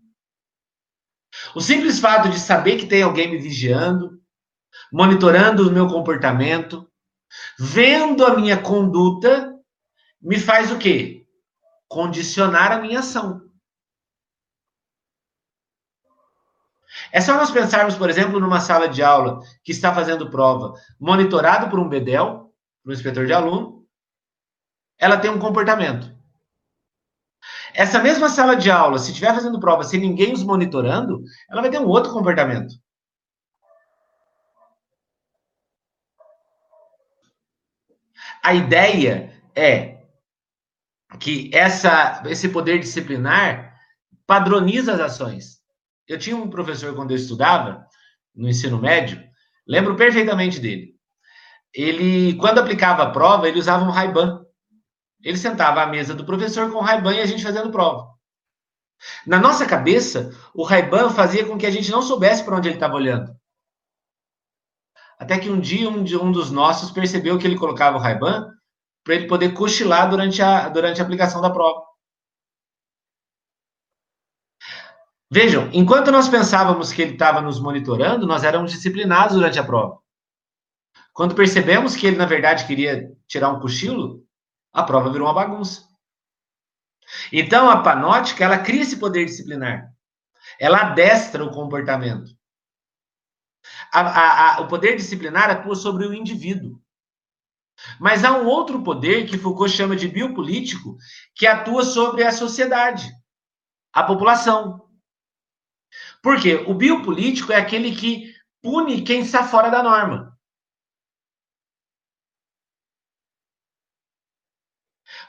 O 1.54 1.60
simples 1.60 1.98
fato 1.98 2.28
de 2.28 2.38
saber 2.38 2.76
que 2.76 2.86
tem 2.86 3.02
alguém 3.02 3.30
me 3.30 3.38
vigiando, 3.38 4.20
monitorando 4.92 5.68
o 5.68 5.72
meu 5.72 5.86
comportamento, 5.86 6.88
vendo 7.58 8.26
a 8.26 8.36
minha 8.36 8.60
conduta, 8.60 9.54
me 10.20 10.38
faz 10.38 10.70
o 10.70 10.78
quê? 10.78 11.20
condicionar 11.90 12.70
a 12.70 12.78
minha 12.78 13.00
ação. 13.00 13.42
É 17.12 17.20
só 17.20 17.34
nós 17.34 17.50
pensarmos, 17.50 17.96
por 17.96 18.08
exemplo, 18.08 18.38
numa 18.38 18.60
sala 18.60 18.88
de 18.88 19.02
aula 19.02 19.40
que 19.64 19.72
está 19.72 19.92
fazendo 19.92 20.30
prova, 20.30 20.74
monitorado 21.00 21.68
por 21.68 21.80
um 21.80 21.88
bedel, 21.88 22.54
por 22.82 22.90
um 22.90 22.92
inspetor 22.92 23.26
de 23.26 23.32
aluno, 23.32 23.79
ela 25.00 25.16
tem 25.16 25.30
um 25.30 25.38
comportamento. 25.38 26.14
Essa 27.72 28.00
mesma 28.00 28.28
sala 28.28 28.54
de 28.54 28.70
aula, 28.70 28.98
se 28.98 29.10
estiver 29.10 29.32
fazendo 29.32 29.60
prova 29.60 29.82
sem 29.84 30.00
ninguém 30.00 30.32
os 30.32 30.42
monitorando, 30.42 31.22
ela 31.50 31.62
vai 31.62 31.70
ter 31.70 31.80
um 31.80 31.86
outro 31.86 32.12
comportamento. 32.12 32.74
A 38.42 38.54
ideia 38.54 39.32
é 39.54 40.02
que 41.18 41.50
essa, 41.52 42.22
esse 42.26 42.48
poder 42.48 42.78
disciplinar 42.78 43.74
padroniza 44.26 44.94
as 44.94 45.00
ações. 45.00 45.60
Eu 46.06 46.18
tinha 46.18 46.36
um 46.36 46.50
professor 46.50 46.94
quando 46.94 47.10
eu 47.10 47.16
estudava 47.16 47.86
no 48.34 48.48
ensino 48.48 48.78
médio, 48.78 49.22
lembro 49.66 49.96
perfeitamente 49.96 50.58
dele. 50.58 50.94
Ele, 51.72 52.34
quando 52.36 52.58
aplicava 52.58 53.04
a 53.04 53.10
prova, 53.10 53.48
ele 53.48 53.58
usava 53.58 53.84
um 53.84 53.90
Ray-Ban. 53.90 54.44
Ele 55.22 55.36
sentava 55.36 55.82
à 55.82 55.86
mesa 55.86 56.14
do 56.14 56.24
professor 56.24 56.70
com 56.70 56.78
o 56.78 56.82
Ray-Ban 56.82 57.14
e 57.14 57.20
a 57.20 57.26
gente 57.26 57.42
fazendo 57.42 57.70
prova. 57.70 58.08
Na 59.26 59.38
nossa 59.38 59.66
cabeça, 59.66 60.30
o 60.54 60.62
Ray-Ban 60.62 61.10
fazia 61.10 61.46
com 61.46 61.58
que 61.58 61.66
a 61.66 61.70
gente 61.70 61.90
não 61.90 62.02
soubesse 62.02 62.44
para 62.44 62.56
onde 62.56 62.68
ele 62.68 62.76
estava 62.76 62.94
olhando. 62.94 63.34
Até 65.18 65.38
que 65.38 65.50
um 65.50 65.60
dia 65.60 65.88
um, 65.88 66.00
um 66.00 66.32
dos 66.32 66.50
nossos 66.50 66.90
percebeu 66.90 67.38
que 67.38 67.46
ele 67.46 67.58
colocava 67.58 67.96
o 67.96 68.00
Ray-Ban 68.00 68.50
para 69.04 69.14
ele 69.14 69.26
poder 69.26 69.52
cochilar 69.52 70.08
durante 70.08 70.42
a, 70.42 70.68
durante 70.68 71.00
a 71.00 71.04
aplicação 71.04 71.40
da 71.40 71.50
prova. 71.50 71.82
Vejam, 75.30 75.70
enquanto 75.72 76.10
nós 76.10 76.28
pensávamos 76.28 76.92
que 76.92 77.00
ele 77.02 77.12
estava 77.12 77.40
nos 77.40 77.60
monitorando, 77.60 78.26
nós 78.26 78.42
éramos 78.42 78.72
disciplinados 78.72 79.36
durante 79.36 79.58
a 79.58 79.64
prova. 79.64 79.98
Quando 81.12 81.34
percebemos 81.34 81.94
que 81.94 82.06
ele, 82.06 82.16
na 82.16 82.26
verdade, 82.26 82.66
queria 82.66 83.12
tirar 83.28 83.50
um 83.50 83.60
cochilo, 83.60 84.26
a 84.72 84.82
prova 84.82 85.10
virou 85.10 85.26
uma 85.26 85.34
bagunça. 85.34 85.88
Então, 87.32 87.68
a 87.68 87.82
panótica, 87.82 88.44
ela 88.44 88.58
cria 88.58 88.82
esse 88.82 88.96
poder 88.96 89.24
disciplinar. 89.24 89.92
Ela 90.58 90.82
adestra 90.82 91.44
o 91.44 91.50
comportamento. 91.50 92.30
A, 93.92 94.00
a, 94.00 94.56
a, 94.56 94.60
o 94.60 94.68
poder 94.68 94.96
disciplinar 94.96 95.50
atua 95.50 95.74
sobre 95.74 96.06
o 96.06 96.14
indivíduo. 96.14 96.80
Mas 97.98 98.24
há 98.24 98.32
um 98.32 98.46
outro 98.46 98.82
poder 98.82 99.26
que 99.26 99.38
Foucault 99.38 99.74
chama 99.74 99.96
de 99.96 100.06
biopolítico, 100.06 100.96
que 101.34 101.46
atua 101.46 101.82
sobre 101.82 102.24
a 102.24 102.32
sociedade, 102.32 103.10
a 103.92 104.02
população. 104.02 104.86
Por 106.22 106.40
quê? 106.40 106.56
O 106.66 106.74
biopolítico 106.74 107.52
é 107.52 107.56
aquele 107.56 107.96
que 107.96 108.34
pune 108.62 109.02
quem 109.02 109.22
está 109.22 109.46
fora 109.46 109.70
da 109.70 109.82
norma. 109.82 110.29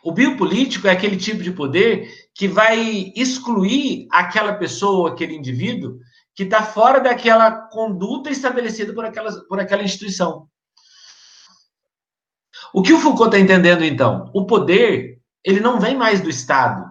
O 0.04 0.12
biopolítico 0.12 0.88
é 0.88 0.92
aquele 0.92 1.16
tipo 1.16 1.44
de 1.44 1.52
poder 1.52 2.10
que 2.34 2.48
vai 2.48 3.12
excluir 3.16 4.08
aquela 4.12 4.54
pessoa, 4.54 5.12
aquele 5.12 5.36
indivíduo, 5.36 6.00
que 6.34 6.44
está 6.44 6.64
fora 6.64 7.00
daquela 7.00 7.52
conduta 7.52 8.30
estabelecida 8.30 8.94
por 8.94 9.06
aquela, 9.06 9.32
por 9.46 9.60
aquela 9.60 9.84
instituição. 9.84 10.48
O 12.74 12.82
que 12.82 12.94
o 12.94 13.00
Foucault 13.00 13.36
está 13.36 13.40
entendendo 13.40 13.84
então? 13.84 14.32
O 14.34 14.46
poder, 14.46 15.20
ele 15.44 15.60
não 15.60 15.80
vem 15.80 15.96
mais 15.96 16.22
do 16.22 16.30
Estado. 16.30 16.90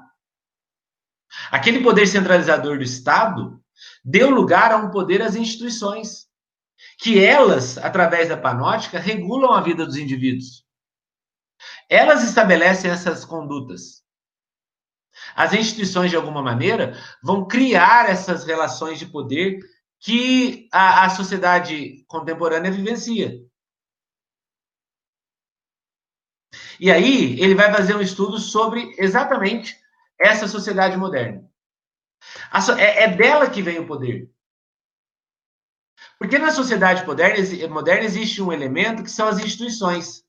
Aquele 1.51 1.81
poder 1.83 2.07
centralizador 2.07 2.77
do 2.77 2.85
Estado 2.85 3.61
deu 4.05 4.31
lugar 4.31 4.73
a 4.73 4.77
um 4.77 4.91
poder 4.91 5.23
às 5.23 5.35
instituições, 5.35 6.27
que 6.99 7.23
elas, 7.23 7.79
através 7.79 8.29
da 8.29 8.37
panótica, 8.37 8.99
regulam 8.99 9.53
a 9.53 9.61
vida 9.61 9.87
dos 9.87 9.97
indivíduos. 9.97 10.65
Elas 11.89 12.23
estabelecem 12.23 12.91
essas 12.91 13.25
condutas. 13.25 14.03
As 15.35 15.53
instituições, 15.53 16.11
de 16.11 16.17
alguma 16.17 16.43
maneira, 16.43 16.97
vão 17.23 17.47
criar 17.47 18.09
essas 18.09 18.45
relações 18.45 18.99
de 18.99 19.07
poder 19.07 19.61
que 19.99 20.69
a, 20.73 21.05
a 21.05 21.11
sociedade 21.11 22.05
contemporânea 22.07 22.71
vivencia. 22.71 23.39
E 26.79 26.91
aí, 26.91 27.39
ele 27.41 27.55
vai 27.55 27.71
fazer 27.71 27.95
um 27.95 28.01
estudo 28.01 28.39
sobre 28.39 28.95
exatamente 28.99 29.79
essa 30.19 30.49
sociedade 30.49 30.97
moderna. 30.97 31.47
É, 32.79 33.05
é, 33.05 33.09
dela 33.17 33.51
que 33.51 33.63
vem 33.63 33.79
o 33.79 33.87
poder. 33.87 34.31
Porque 36.19 36.39
na 36.39 36.51
sociedade 36.51 37.05
moderna 37.07 38.05
existe 38.05 38.43
um 38.43 38.53
elemento 38.53 39.03
que 39.03 39.11
são 39.11 39.29
as 39.29 39.39
instituições. 39.39 40.25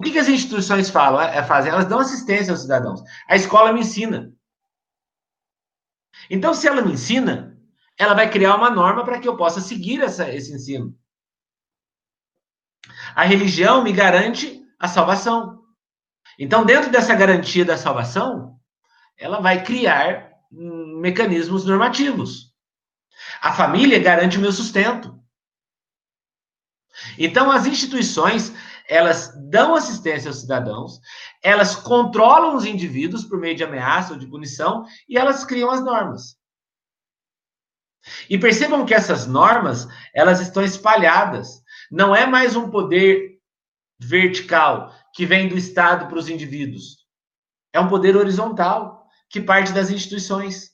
O 0.00 0.02
que, 0.02 0.12
que 0.12 0.18
as 0.18 0.28
instituições 0.30 0.88
falam, 0.88 1.20
é, 1.20 1.42
fazem? 1.44 1.70
Elas 1.70 1.84
dão 1.84 1.98
assistência 1.98 2.50
aos 2.50 2.62
cidadãos. 2.62 3.02
A 3.28 3.36
escola 3.36 3.70
me 3.70 3.80
ensina. 3.80 4.32
Então, 6.30 6.54
se 6.54 6.66
ela 6.66 6.80
me 6.80 6.92
ensina, 6.92 7.54
ela 7.98 8.14
vai 8.14 8.30
criar 8.30 8.56
uma 8.56 8.70
norma 8.70 9.04
para 9.04 9.20
que 9.20 9.28
eu 9.28 9.36
possa 9.36 9.60
seguir 9.60 10.00
essa, 10.00 10.26
esse 10.32 10.54
ensino. 10.54 10.98
A 13.14 13.24
religião 13.24 13.84
me 13.84 13.92
garante 13.92 14.66
a 14.78 14.88
salvação. 14.88 15.66
Então, 16.38 16.64
dentro 16.64 16.90
dessa 16.90 17.14
garantia 17.14 17.62
da 17.62 17.76
salvação, 17.76 18.58
ela 19.18 19.38
vai 19.38 19.62
criar 19.62 20.32
mecanismos 20.50 21.66
normativos. 21.66 22.54
A 23.42 23.52
família 23.52 23.98
garante 23.98 24.38
o 24.38 24.40
meu 24.40 24.50
sustento. 24.50 25.20
Então, 27.18 27.50
as 27.50 27.66
instituições, 27.66 28.54
elas 28.90 29.32
dão 29.48 29.74
assistência 29.74 30.28
aos 30.28 30.40
cidadãos, 30.40 31.00
elas 31.42 31.76
controlam 31.76 32.56
os 32.56 32.64
indivíduos 32.64 33.24
por 33.24 33.38
meio 33.38 33.56
de 33.56 33.62
ameaça 33.62 34.12
ou 34.12 34.18
de 34.18 34.26
punição 34.26 34.84
e 35.08 35.16
elas 35.16 35.44
criam 35.44 35.70
as 35.70 35.82
normas. 35.82 36.36
E 38.28 38.36
percebam 38.36 38.84
que 38.84 38.92
essas 38.92 39.26
normas, 39.26 39.86
elas 40.12 40.40
estão 40.40 40.64
espalhadas 40.64 41.62
não 41.90 42.14
é 42.14 42.26
mais 42.26 42.54
um 42.54 42.70
poder 42.70 43.38
vertical 43.98 44.94
que 45.12 45.26
vem 45.26 45.48
do 45.48 45.56
Estado 45.56 46.06
para 46.06 46.18
os 46.18 46.28
indivíduos. 46.28 46.98
É 47.72 47.80
um 47.80 47.88
poder 47.88 48.16
horizontal 48.16 49.06
que 49.28 49.40
parte 49.40 49.72
das 49.72 49.90
instituições. 49.90 50.70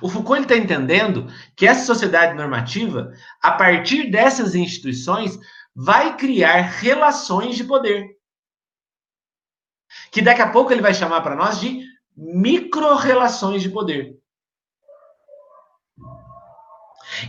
O 0.00 0.08
Foucault 0.08 0.42
está 0.42 0.56
entendendo 0.56 1.26
que 1.56 1.66
essa 1.66 1.84
sociedade 1.84 2.34
normativa, 2.34 3.12
a 3.40 3.52
partir 3.52 4.10
dessas 4.10 4.54
instituições, 4.54 5.38
vai 5.74 6.16
criar 6.16 6.60
relações 6.60 7.56
de 7.56 7.64
poder. 7.64 8.16
Que 10.10 10.22
daqui 10.22 10.42
a 10.42 10.50
pouco 10.50 10.72
ele 10.72 10.82
vai 10.82 10.94
chamar 10.94 11.20
para 11.22 11.36
nós 11.36 11.60
de 11.60 11.84
micro-relações 12.16 13.62
de 13.62 13.70
poder. 13.70 14.18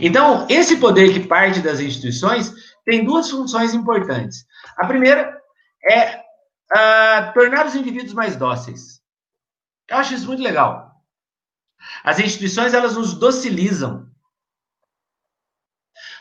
Então, 0.00 0.46
esse 0.48 0.76
poder 0.76 1.12
que 1.12 1.26
parte 1.26 1.60
das 1.60 1.80
instituições 1.80 2.52
tem 2.84 3.04
duas 3.04 3.30
funções 3.30 3.74
importantes. 3.74 4.46
A 4.76 4.86
primeira 4.86 5.40
é 5.82 6.16
uh, 6.18 7.32
tornar 7.32 7.66
os 7.66 7.74
indivíduos 7.74 8.14
mais 8.14 8.36
dóceis. 8.36 9.02
Eu 9.88 9.98
acho 9.98 10.14
isso 10.14 10.26
muito 10.26 10.42
legal. 10.42 10.93
As 12.02 12.18
instituições, 12.18 12.74
elas 12.74 12.94
nos 12.96 13.14
docilizam. 13.14 14.08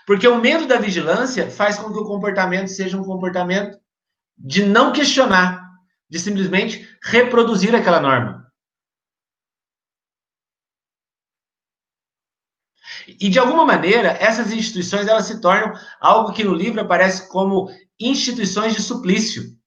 Porque 0.06 0.28
o 0.28 0.40
medo 0.40 0.68
da 0.68 0.78
vigilância 0.78 1.50
faz 1.50 1.78
com 1.78 1.92
que 1.92 2.00
o 2.00 2.06
comportamento 2.06 2.68
seja 2.68 3.00
um 3.00 3.06
comportamento 3.06 3.80
de 4.38 4.64
não 4.66 4.92
questionar, 4.92 5.64
de 6.10 6.20
simplesmente 6.20 6.88
reproduzir 7.02 7.74
aquela 7.74 8.00
norma. 8.00 8.44
E 13.08 13.30
de 13.30 13.40
alguma 13.40 13.66
maneira, 13.66 14.10
essas 14.10 14.52
instituições 14.52 15.08
elas 15.08 15.26
se 15.26 15.42
tornam 15.42 15.74
algo 16.00 16.34
que 16.34 16.44
no 16.44 16.54
livro 16.54 16.82
aparece 16.82 17.30
como 17.30 17.70
instituições 18.00 18.74
de 18.74 18.82
suplício. 18.82 19.58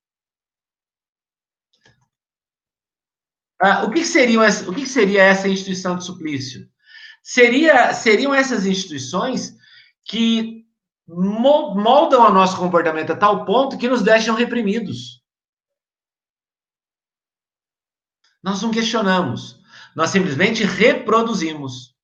Ah, 3.60 3.84
o, 3.84 3.90
que, 3.90 4.00
o 4.00 4.74
que 4.74 4.86
seria 4.86 5.22
essa 5.22 5.48
instituição 5.48 5.96
de 5.96 6.04
suplício? 6.04 6.68
Seria, 7.22 7.92
seriam 7.94 8.34
essas 8.34 8.66
instituições 8.66 9.56
que 10.04 10.66
moldam 11.08 12.26
o 12.26 12.32
nosso 12.32 12.56
comportamento 12.56 13.12
a 13.12 13.16
tal 13.16 13.44
ponto 13.44 13.78
que 13.78 13.88
nos 13.88 14.02
deixam 14.02 14.34
reprimidos. 14.34 15.22
Nós 18.42 18.62
não 18.62 18.70
questionamos, 18.70 19.60
nós 19.94 20.10
simplesmente 20.10 20.62
reproduzimos. 20.62 21.96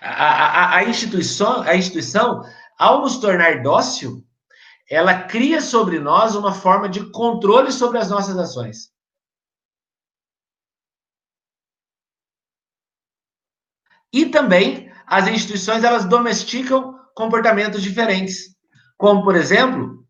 A, 0.00 0.24
a, 0.24 0.76
a, 0.76 0.84
instituição, 0.84 1.62
a 1.62 1.74
instituição, 1.74 2.42
ao 2.78 3.00
nos 3.00 3.18
tornar 3.18 3.62
dócil, 3.62 4.25
ela 4.88 5.26
cria 5.26 5.60
sobre 5.60 5.98
nós 5.98 6.34
uma 6.34 6.54
forma 6.54 6.88
de 6.88 7.10
controle 7.10 7.72
sobre 7.72 7.98
as 7.98 8.08
nossas 8.08 8.36
ações. 8.36 8.94
E 14.12 14.26
também 14.26 14.90
as 15.06 15.26
instituições 15.28 15.84
elas 15.84 16.08
domesticam 16.08 16.96
comportamentos 17.14 17.82
diferentes, 17.82 18.56
como 18.96 19.22
por 19.22 19.34
exemplo, 19.34 20.06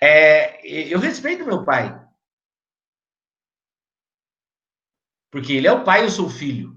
é, 0.00 0.64
eu 0.66 0.98
respeito 0.98 1.44
meu 1.44 1.64
pai, 1.64 2.06
porque 5.30 5.52
ele 5.52 5.66
é 5.66 5.72
o 5.72 5.84
pai, 5.84 6.04
eu 6.04 6.10
sou 6.10 6.26
o 6.26 6.30
filho. 6.30 6.76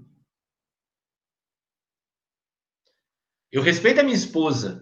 Eu 3.50 3.62
respeito 3.62 4.00
a 4.00 4.02
minha 4.02 4.16
esposa, 4.16 4.81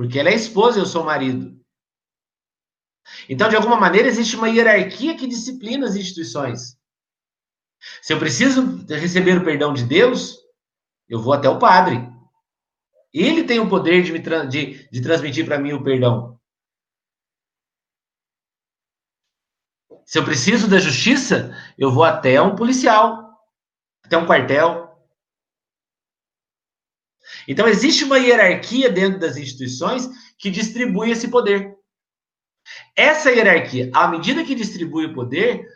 porque 0.00 0.18
ela 0.18 0.30
é 0.30 0.34
esposa 0.34 0.78
e 0.78 0.80
eu 0.80 0.86
sou 0.86 1.04
marido. 1.04 1.62
Então, 3.28 3.50
de 3.50 3.56
alguma 3.56 3.78
maneira, 3.78 4.08
existe 4.08 4.34
uma 4.34 4.48
hierarquia 4.48 5.14
que 5.14 5.26
disciplina 5.26 5.86
as 5.86 5.94
instituições. 5.94 6.80
Se 8.00 8.14
eu 8.14 8.18
preciso 8.18 8.82
receber 8.86 9.36
o 9.36 9.44
perdão 9.44 9.74
de 9.74 9.84
Deus, 9.84 10.38
eu 11.06 11.20
vou 11.20 11.34
até 11.34 11.50
o 11.50 11.58
padre. 11.58 11.98
Ele 13.12 13.44
tem 13.44 13.60
o 13.60 13.68
poder 13.68 14.02
de, 14.02 14.10
me 14.10 14.20
de, 14.48 14.88
de 14.88 15.02
transmitir 15.02 15.44
para 15.44 15.58
mim 15.58 15.74
o 15.74 15.84
perdão. 15.84 16.40
Se 20.06 20.18
eu 20.18 20.24
preciso 20.24 20.66
da 20.66 20.78
justiça, 20.78 21.54
eu 21.76 21.92
vou 21.92 22.04
até 22.04 22.40
um 22.40 22.56
policial, 22.56 23.38
até 24.02 24.16
um 24.16 24.24
quartel. 24.24 24.89
Então, 27.46 27.66
existe 27.66 28.04
uma 28.04 28.18
hierarquia 28.18 28.90
dentro 28.90 29.18
das 29.18 29.36
instituições 29.36 30.08
que 30.38 30.50
distribui 30.50 31.10
esse 31.10 31.28
poder. 31.28 31.76
Essa 32.94 33.30
hierarquia, 33.30 33.90
à 33.94 34.08
medida 34.08 34.44
que 34.44 34.54
distribui 34.54 35.06
o 35.06 35.14
poder, 35.14 35.66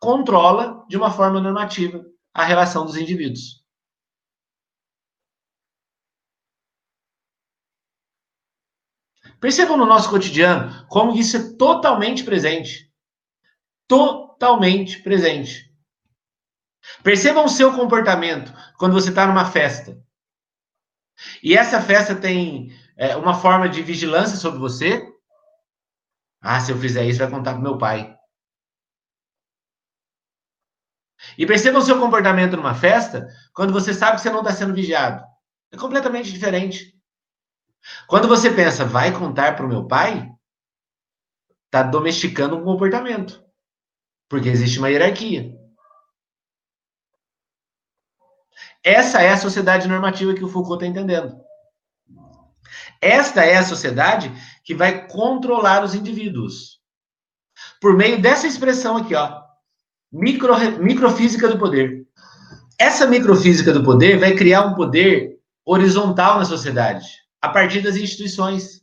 controla 0.00 0.84
de 0.88 0.96
uma 0.96 1.10
forma 1.10 1.40
normativa 1.40 2.04
a 2.34 2.44
relação 2.44 2.84
dos 2.84 2.96
indivíduos. 2.96 3.62
Percebam 9.40 9.76
no 9.76 9.86
nosso 9.86 10.08
cotidiano 10.08 10.86
como 10.88 11.16
isso 11.16 11.36
é 11.36 11.56
totalmente 11.56 12.22
presente. 12.22 12.92
Totalmente 13.88 15.02
presente. 15.02 15.72
Percebam 17.02 17.44
o 17.44 17.48
seu 17.48 17.72
comportamento 17.74 18.52
quando 18.78 18.92
você 18.92 19.08
está 19.08 19.26
numa 19.26 19.44
festa. 19.44 20.00
E 21.42 21.56
essa 21.56 21.80
festa 21.80 22.14
tem 22.14 22.72
é, 22.96 23.16
uma 23.16 23.34
forma 23.34 23.68
de 23.68 23.82
vigilância 23.82 24.36
sobre 24.36 24.58
você. 24.58 25.06
Ah, 26.40 26.60
se 26.60 26.72
eu 26.72 26.78
fizer 26.78 27.04
isso, 27.04 27.18
vai 27.18 27.30
contar 27.30 27.54
pro 27.54 27.62
meu 27.62 27.78
pai. 27.78 28.16
E 31.38 31.46
perceba 31.46 31.78
o 31.78 31.82
seu 31.82 31.98
comportamento 31.98 32.56
numa 32.56 32.74
festa 32.74 33.28
quando 33.54 33.72
você 33.72 33.94
sabe 33.94 34.16
que 34.16 34.22
você 34.22 34.30
não 34.30 34.40
está 34.40 34.52
sendo 34.52 34.74
vigiado. 34.74 35.24
É 35.70 35.76
completamente 35.76 36.32
diferente. 36.32 36.94
Quando 38.06 38.28
você 38.28 38.50
pensa, 38.50 38.84
vai 38.84 39.16
contar 39.16 39.56
para 39.56 39.64
o 39.64 39.68
meu 39.68 39.86
pai, 39.86 40.28
está 41.66 41.82
domesticando 41.82 42.56
um 42.56 42.64
comportamento. 42.64 43.42
Porque 44.28 44.48
existe 44.48 44.78
uma 44.78 44.90
hierarquia. 44.90 45.61
Essa 48.84 49.22
é 49.22 49.30
a 49.30 49.36
sociedade 49.36 49.86
normativa 49.86 50.34
que 50.34 50.44
o 50.44 50.48
Foucault 50.48 50.82
está 50.82 50.86
entendendo. 50.86 51.40
Esta 53.00 53.44
é 53.44 53.56
a 53.56 53.64
sociedade 53.64 54.32
que 54.64 54.74
vai 54.74 55.06
controlar 55.06 55.84
os 55.84 55.94
indivíduos. 55.94 56.80
Por 57.80 57.96
meio 57.96 58.20
dessa 58.20 58.46
expressão 58.46 58.96
aqui, 58.96 59.14
ó. 59.14 59.42
Micro, 60.12 60.54
microfísica 60.80 61.48
do 61.48 61.58
poder. 61.58 62.06
Essa 62.78 63.06
microfísica 63.06 63.72
do 63.72 63.84
poder 63.84 64.18
vai 64.18 64.34
criar 64.34 64.62
um 64.62 64.74
poder 64.74 65.38
horizontal 65.64 66.38
na 66.38 66.44
sociedade, 66.44 67.06
a 67.40 67.48
partir 67.48 67.80
das 67.80 67.96
instituições. 67.96 68.82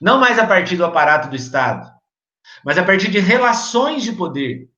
Não 0.00 0.18
mais 0.18 0.38
a 0.38 0.46
partir 0.46 0.76
do 0.76 0.84
aparato 0.84 1.28
do 1.28 1.36
Estado, 1.36 1.90
mas 2.64 2.78
a 2.78 2.84
partir 2.84 3.10
de 3.10 3.18
relações 3.18 4.02
de 4.02 4.12
poder. 4.12 4.70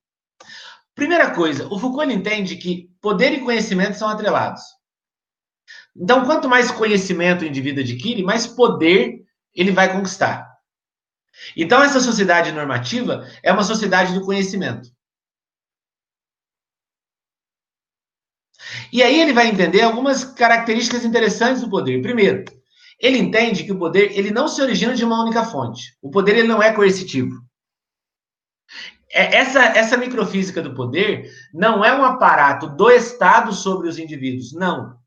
Primeira 0.95 1.31
coisa, 1.31 1.67
o 1.67 1.77
Foucault 1.77 2.11
entende 2.11 2.55
que 2.55 2.89
poder 3.05 3.33
e 3.33 3.41
conhecimento 3.41 3.99
são 3.99 4.09
atrelados. 4.09 4.63
Então, 5.95 6.25
quanto 6.25 6.49
mais 6.49 6.71
conhecimento 6.71 7.43
o 7.43 7.47
indivíduo 7.47 7.83
adquire, 7.83 8.23
mais 8.23 8.47
poder 8.47 9.23
ele 9.53 9.71
vai 9.71 9.93
conquistar. 9.93 10.43
Então, 11.55 11.83
essa 11.83 11.99
sociedade 11.99 12.51
normativa 12.51 13.23
é 13.43 13.51
uma 13.51 13.63
sociedade 13.63 14.11
do 14.11 14.25
conhecimento. 14.25 14.89
E 18.91 19.03
aí 19.03 19.21
ele 19.21 19.33
vai 19.33 19.49
entender 19.49 19.81
algumas 19.81 20.23
características 20.25 21.05
interessantes 21.05 21.61
do 21.61 21.69
poder. 21.69 22.01
Primeiro, 22.01 22.43
ele 22.99 23.19
entende 23.19 23.63
que 23.63 23.71
o 23.71 23.77
poder 23.77 24.17
ele 24.17 24.31
não 24.31 24.47
se 24.47 24.59
origina 24.63 24.95
de 24.95 25.05
uma 25.05 25.21
única 25.21 25.45
fonte. 25.45 25.95
O 26.01 26.09
poder 26.09 26.37
ele 26.37 26.47
não 26.47 26.63
é 26.63 26.73
coercitivo. 26.73 27.35
É, 29.15 29.33
essa, 29.33 29.63
essa 29.63 29.95
microfísica 29.95 30.61
do 30.61 30.75
poder 30.75 31.31
não 31.53 31.85
é 31.85 31.97
um 31.97 32.03
aparato 32.03 32.67
do 32.67 32.91
Estado 32.91 33.53
sobre 33.53 33.87
os 33.87 33.97
indivíduos, 33.97 34.51
não. 34.51 34.99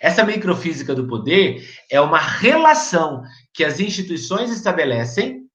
Essa 0.00 0.22
microfísica 0.22 0.94
do 0.94 1.08
poder 1.08 1.68
é 1.90 2.00
uma 2.00 2.20
relação 2.20 3.24
que 3.52 3.64
as 3.64 3.80
instituições 3.80 4.50
estabelecem 4.50 5.50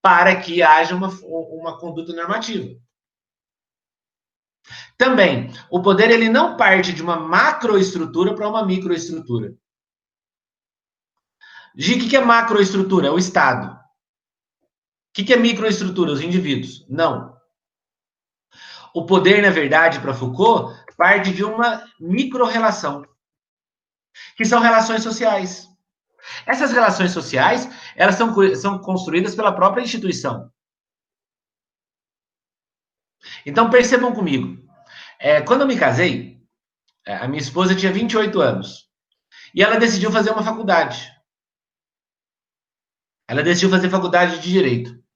para 0.00 0.36
que 0.40 0.62
haja 0.62 0.94
uma, 0.94 1.08
uma 1.08 1.76
conduta 1.76 2.12
normativa. 2.12 2.80
Também, 4.96 5.52
o 5.68 5.82
poder 5.82 6.08
ele 6.08 6.28
não 6.28 6.56
parte 6.56 6.92
de 6.92 7.02
uma 7.02 7.18
macroestrutura 7.18 8.32
para 8.32 8.48
uma 8.48 8.64
microestrutura. 8.64 9.56
Gi, 11.74 11.94
o 11.94 12.08
que 12.08 12.16
é 12.16 12.20
macroestrutura? 12.20 13.08
É 13.08 13.10
o 13.10 13.18
Estado. 13.18 13.77
O 15.18 15.24
que 15.24 15.32
é 15.32 15.36
microestrutura? 15.36 16.12
Os 16.12 16.20
indivíduos. 16.20 16.86
Não. 16.88 17.36
O 18.94 19.04
poder, 19.04 19.42
na 19.42 19.50
verdade, 19.50 20.00
para 20.00 20.14
Foucault, 20.14 20.80
parte 20.96 21.32
de 21.32 21.44
uma 21.44 21.84
micro-relação, 21.98 23.04
que 24.36 24.44
são 24.44 24.60
relações 24.60 25.02
sociais. 25.02 25.68
Essas 26.46 26.72
relações 26.72 27.10
sociais, 27.10 27.68
elas 27.96 28.14
são, 28.14 28.32
são 28.54 28.78
construídas 28.78 29.34
pela 29.34 29.52
própria 29.52 29.82
instituição. 29.82 30.52
Então, 33.44 33.70
percebam 33.70 34.14
comigo. 34.14 34.64
É, 35.18 35.42
quando 35.42 35.62
eu 35.62 35.66
me 35.66 35.78
casei, 35.78 36.40
é, 37.04 37.16
a 37.16 37.26
minha 37.26 37.40
esposa 37.40 37.74
tinha 37.74 37.92
28 37.92 38.40
anos. 38.40 38.88
E 39.52 39.62
ela 39.62 39.78
decidiu 39.78 40.12
fazer 40.12 40.30
uma 40.30 40.44
faculdade. 40.44 41.12
Ela 43.26 43.42
decidiu 43.42 43.70
fazer 43.70 43.90
faculdade 43.90 44.38
de 44.40 44.50
Direito. 44.50 45.07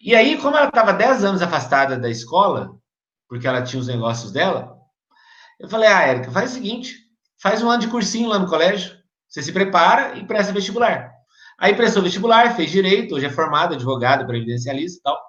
E 0.00 0.14
aí, 0.14 0.38
como 0.38 0.56
ela 0.56 0.68
estava 0.68 0.92
10 0.92 1.24
anos 1.24 1.42
afastada 1.42 1.98
da 1.98 2.08
escola, 2.08 2.70
porque 3.28 3.46
ela 3.46 3.62
tinha 3.62 3.80
os 3.80 3.86
negócios 3.86 4.32
dela, 4.32 4.74
eu 5.58 5.68
falei, 5.68 5.88
ah, 5.88 6.02
Érica, 6.02 6.30
faz 6.30 6.52
o 6.52 6.54
seguinte, 6.54 6.96
faz 7.40 7.62
um 7.62 7.68
ano 7.68 7.82
de 7.82 7.88
cursinho 7.88 8.28
lá 8.28 8.38
no 8.38 8.48
colégio, 8.48 8.96
você 9.28 9.42
se 9.42 9.52
prepara 9.52 10.16
e 10.16 10.26
presta 10.26 10.52
vestibular. 10.52 11.12
Aí 11.58 11.74
prestou 11.74 12.02
vestibular, 12.02 12.56
fez 12.56 12.70
direito, 12.70 13.14
hoje 13.14 13.26
é 13.26 13.30
formada, 13.30 13.74
advogada, 13.74 14.26
previdencialista 14.26 14.98
e 14.98 15.02
tal. 15.02 15.20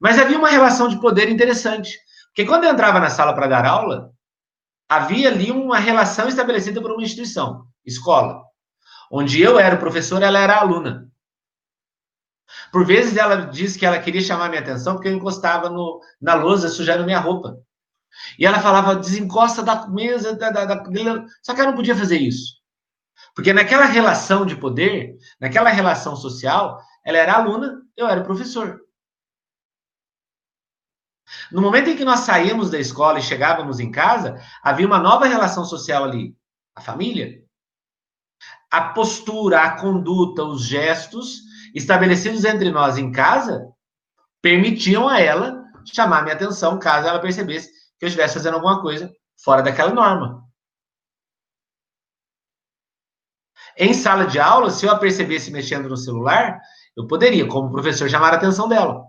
Mas 0.00 0.16
havia 0.18 0.38
uma 0.38 0.48
relação 0.48 0.88
de 0.88 1.00
poder 1.00 1.28
interessante. 1.28 1.98
Porque 2.28 2.46
quando 2.46 2.64
eu 2.64 2.70
entrava 2.70 3.00
na 3.00 3.10
sala 3.10 3.34
para 3.34 3.48
dar 3.48 3.66
aula, 3.66 4.10
havia 4.88 5.28
ali 5.28 5.50
uma 5.50 5.78
relação 5.78 6.28
estabelecida 6.28 6.80
por 6.80 6.92
uma 6.92 7.02
instituição, 7.02 7.66
escola, 7.84 8.40
onde 9.10 9.42
eu 9.42 9.58
era 9.58 9.74
o 9.74 9.78
professor, 9.78 10.22
ela 10.22 10.38
era 10.38 10.54
a 10.54 10.60
aluna. 10.60 11.11
Por 12.72 12.86
vezes 12.86 13.18
ela 13.18 13.36
disse 13.36 13.78
que 13.78 13.84
ela 13.84 13.98
queria 13.98 14.22
chamar 14.22 14.48
minha 14.48 14.62
atenção 14.62 14.94
porque 14.94 15.06
eu 15.06 15.12
encostava 15.12 15.68
no, 15.68 16.00
na 16.18 16.32
lousa 16.32 16.70
sujando 16.70 17.04
minha 17.04 17.20
roupa. 17.20 17.58
E 18.38 18.46
ela 18.46 18.60
falava, 18.60 18.96
desencosta 18.96 19.62
da 19.62 19.86
mesa, 19.88 20.34
da, 20.34 20.50
da, 20.50 20.64
da... 20.64 20.82
só 21.42 21.54
que 21.54 21.60
ela 21.60 21.70
não 21.70 21.76
podia 21.76 21.94
fazer 21.94 22.16
isso. 22.16 22.54
Porque 23.34 23.52
naquela 23.52 23.84
relação 23.84 24.46
de 24.46 24.56
poder, 24.56 25.16
naquela 25.38 25.68
relação 25.68 26.16
social, 26.16 26.80
ela 27.04 27.18
era 27.18 27.34
aluna, 27.34 27.82
eu 27.94 28.08
era 28.08 28.24
professor. 28.24 28.80
No 31.50 31.60
momento 31.60 31.90
em 31.90 31.96
que 31.96 32.04
nós 32.04 32.20
saímos 32.20 32.70
da 32.70 32.78
escola 32.78 33.18
e 33.18 33.22
chegávamos 33.22 33.80
em 33.80 33.90
casa, 33.90 34.40
havia 34.62 34.86
uma 34.86 34.98
nova 34.98 35.26
relação 35.26 35.64
social 35.64 36.04
ali. 36.04 36.34
A 36.74 36.80
família. 36.80 37.42
A 38.70 38.92
postura, 38.92 39.62
a 39.62 39.78
conduta, 39.78 40.42
os 40.42 40.64
gestos 40.64 41.51
estabelecidos 41.74 42.44
entre 42.44 42.70
nós 42.70 42.98
em 42.98 43.10
casa 43.10 43.68
permitiam 44.40 45.08
a 45.08 45.20
ela 45.20 45.62
chamar 45.84 46.22
minha 46.22 46.34
atenção 46.34 46.78
caso 46.78 47.08
ela 47.08 47.20
percebesse 47.20 47.68
que 47.98 48.04
eu 48.04 48.08
estivesse 48.08 48.34
fazendo 48.34 48.54
alguma 48.54 48.80
coisa 48.80 49.12
fora 49.42 49.62
daquela 49.62 49.92
norma. 49.92 50.42
Em 53.76 53.94
sala 53.94 54.26
de 54.26 54.38
aula, 54.38 54.70
se 54.70 54.84
eu 54.84 54.90
a 54.90 54.98
percebesse 54.98 55.50
mexendo 55.50 55.88
no 55.88 55.96
celular, 55.96 56.60
eu 56.96 57.06
poderia, 57.06 57.46
como 57.48 57.70
professor, 57.70 58.08
chamar 58.08 58.34
a 58.34 58.36
atenção 58.36 58.68
dela. 58.68 59.02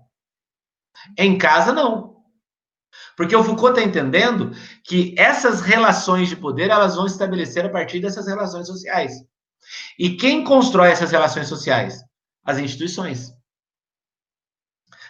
Em 1.17 1.37
casa, 1.37 1.73
não. 1.73 2.13
Porque 3.17 3.35
o 3.35 3.43
Foucault 3.43 3.77
está 3.77 3.83
entendendo 3.87 4.51
que 4.83 5.13
essas 5.17 5.61
relações 5.61 6.29
de 6.29 6.35
poder 6.35 6.69
elas 6.69 6.95
vão 6.95 7.05
estabelecer 7.05 7.65
a 7.65 7.69
partir 7.69 7.99
dessas 7.99 8.25
relações 8.25 8.67
sociais. 8.67 9.13
E 9.99 10.15
quem 10.15 10.43
constrói 10.43 10.91
essas 10.91 11.11
relações 11.11 11.47
sociais? 11.47 12.01
As 12.43 12.57
instituições. 12.57 13.31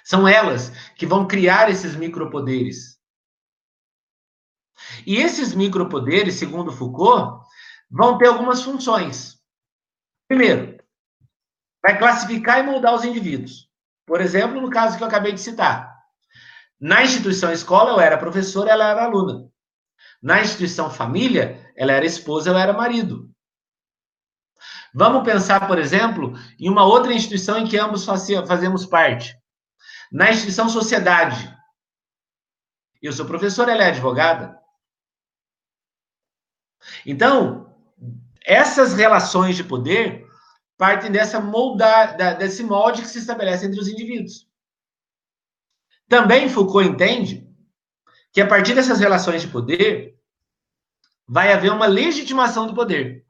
São 0.04 0.28
elas 0.28 0.70
que 0.96 1.06
vão 1.06 1.28
criar 1.28 1.70
esses 1.70 1.96
micropoderes. 1.96 3.00
E 5.06 5.16
esses 5.16 5.54
micropoderes, 5.54 6.36
segundo 6.36 6.72
Foucault, 6.72 7.44
vão 7.90 8.18
ter 8.18 8.28
algumas 8.28 8.62
funções. 8.62 9.42
Primeiro, 10.28 10.78
vai 11.82 11.98
classificar 11.98 12.60
e 12.60 12.64
moldar 12.64 12.94
os 12.94 13.04
indivíduos. 13.04 13.70
Por 14.06 14.20
exemplo, 14.20 14.62
no 14.62 14.70
caso 14.70 14.98
que 14.98 15.04
eu 15.04 15.08
acabei 15.08 15.32
de 15.32 15.40
citar, 15.40 15.94
na 16.80 17.04
instituição 17.04 17.52
escola, 17.52 17.92
eu 17.92 18.00
era 18.00 18.18
professora, 18.18 18.72
ela 18.72 18.90
era 18.90 19.06
aluna. 19.06 19.50
Na 20.22 20.42
instituição 20.42 20.90
família, 20.90 21.72
ela 21.76 21.94
era 21.94 22.06
esposa, 22.06 22.50
eu 22.50 22.58
era 22.58 22.74
marido. 22.74 23.33
Vamos 24.94 25.24
pensar, 25.24 25.68
por 25.68 25.80
exemplo, 25.80 26.34
em 26.60 26.70
uma 26.70 26.86
outra 26.86 27.14
instituição 27.14 27.58
em 27.58 27.68
que 27.68 27.78
ambos 27.78 28.06
fazemos 28.06 28.86
parte. 28.86 29.36
Na 30.12 30.30
instituição 30.30 30.70
sociedade. 30.70 31.52
Eu 33.02 33.12
sou 33.12 33.26
professora, 33.26 33.72
ela 33.72 33.84
é 33.84 33.88
advogada. 33.88 34.60
Então, 37.06 37.76
essas 38.46 38.94
relações 38.94 39.56
de 39.56 39.64
poder 39.64 40.28
partem 40.78 41.12
dessa 41.12 41.40
moldar, 41.40 42.16
desse 42.38 42.64
molde 42.64 43.02
que 43.02 43.08
se 43.08 43.20
estabelece 43.20 43.66
entre 43.66 43.80
os 43.80 43.88
indivíduos. 43.88 44.48
Também 46.08 46.50
Foucault 46.50 46.88
entende 46.88 47.50
que 48.32 48.42
a 48.42 48.48
partir 48.48 48.76
dessas 48.76 49.00
relações 49.00 49.42
de 49.42 49.48
poder 49.48 50.20
vai 51.28 51.52
haver 51.52 51.72
uma 51.72 51.88
legitimação 51.88 52.68
do 52.68 52.74
poder. 52.74 53.23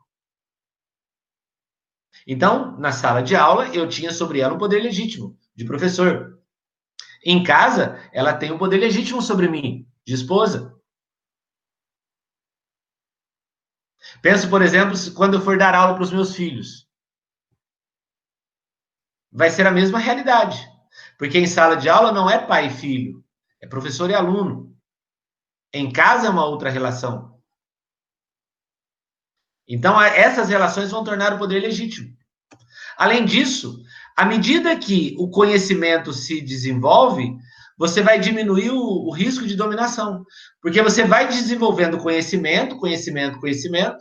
Então, 2.28 2.78
na 2.78 2.92
sala 2.92 3.22
de 3.22 3.36
aula, 3.36 3.68
eu 3.76 3.88
tinha 3.88 4.12
sobre 4.12 4.40
ela 4.40 4.54
um 4.54 4.58
poder 4.58 4.82
legítimo, 4.82 5.38
de 5.56 5.66
professor. 5.66 6.40
Em 7.26 7.44
casa, 7.44 8.00
ela 8.12 8.34
tem 8.34 8.52
um 8.52 8.58
poder 8.58 8.78
legítimo 8.78 9.22
sobre 9.22 9.48
mim, 9.48 9.88
de 10.06 10.14
esposa. 10.14 10.74
Penso, 14.22 14.50
por 14.50 14.62
exemplo, 14.62 14.96
quando 15.16 15.36
eu 15.36 15.42
for 15.42 15.58
dar 15.58 15.74
aula 15.74 15.96
para 15.96 16.04
os 16.04 16.12
meus 16.12 16.36
filhos. 16.36 16.88
Vai 19.32 19.50
ser 19.50 19.66
a 19.66 19.72
mesma 19.72 20.00
realidade. 20.00 20.70
Porque 21.18 21.38
em 21.38 21.48
sala 21.48 21.76
de 21.76 21.90
aula 21.90 22.12
não 22.12 22.30
é 22.30 22.46
pai 22.46 22.68
e 22.68 22.70
filho, 22.70 23.24
é 23.62 23.68
professor 23.68 24.10
e 24.10 24.14
aluno. 24.14 24.78
Em 25.74 25.92
casa 25.92 26.28
é 26.28 26.30
uma 26.30 26.46
outra 26.46 26.70
relação. 26.70 27.33
Então, 29.68 30.00
essas 30.02 30.50
relações 30.50 30.92
vão 30.92 31.04
tornar 31.04 31.34
o 31.34 31.38
poder 31.38 31.60
legítimo. 31.60 32.14
Além 32.98 33.26
disso, 33.26 33.82
à 34.16 34.26
medida 34.26 34.76
que 34.76 35.16
o 35.18 35.30
conhecimento 35.30 36.14
se 36.14 36.42
desenvolve, 36.42 37.36
você 37.78 38.02
vai 38.02 38.20
diminuir 38.20 38.70
o, 38.70 39.08
o 39.08 39.12
risco 39.12 39.48
de 39.48 39.56
dominação. 39.56 40.26
Porque 40.62 40.82
você 40.82 41.04
vai 41.04 41.28
desenvolvendo 41.28 41.98
conhecimento, 41.98 42.78
conhecimento, 42.78 43.40
conhecimento, 43.40 43.98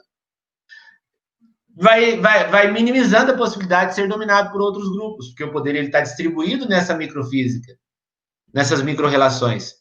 vai, 1.74 2.20
vai, 2.20 2.50
vai 2.50 2.70
minimizando 2.70 3.32
a 3.32 3.36
possibilidade 3.36 3.90
de 3.90 3.96
ser 3.96 4.08
dominado 4.08 4.50
por 4.52 4.60
outros 4.60 4.90
grupos, 4.90 5.28
porque 5.28 5.44
o 5.44 5.52
poder 5.52 5.76
está 5.76 6.00
distribuído 6.00 6.68
nessa 6.68 6.94
microfísica. 6.94 7.72
nessas 8.52 8.82
micro-relações. 8.82 9.76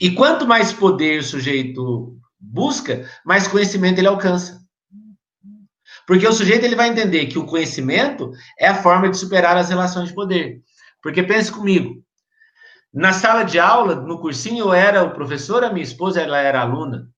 E 0.00 0.10
quanto 0.12 0.46
mais 0.46 0.72
poder 0.72 1.20
o 1.20 1.24
sujeito 1.24 2.17
busca, 2.38 3.08
mais 3.24 3.48
conhecimento 3.48 3.98
ele 3.98 4.08
alcança. 4.08 4.60
Porque 6.06 6.26
o 6.26 6.32
sujeito 6.32 6.64
ele 6.64 6.76
vai 6.76 6.88
entender 6.88 7.26
que 7.26 7.38
o 7.38 7.46
conhecimento 7.46 8.30
é 8.58 8.68
a 8.68 8.82
forma 8.82 9.10
de 9.10 9.18
superar 9.18 9.56
as 9.56 9.68
relações 9.68 10.08
de 10.08 10.14
poder. 10.14 10.62
Porque 11.02 11.22
pense 11.22 11.52
comigo, 11.52 12.02
na 12.92 13.12
sala 13.12 13.42
de 13.42 13.58
aula, 13.58 13.94
no 13.94 14.18
cursinho, 14.18 14.66
eu 14.66 14.72
era 14.72 15.04
o 15.04 15.12
professor, 15.12 15.62
a 15.62 15.70
minha 15.70 15.84
esposa 15.84 16.22
ela 16.22 16.38
era 16.38 16.62
aluna. 16.62 17.10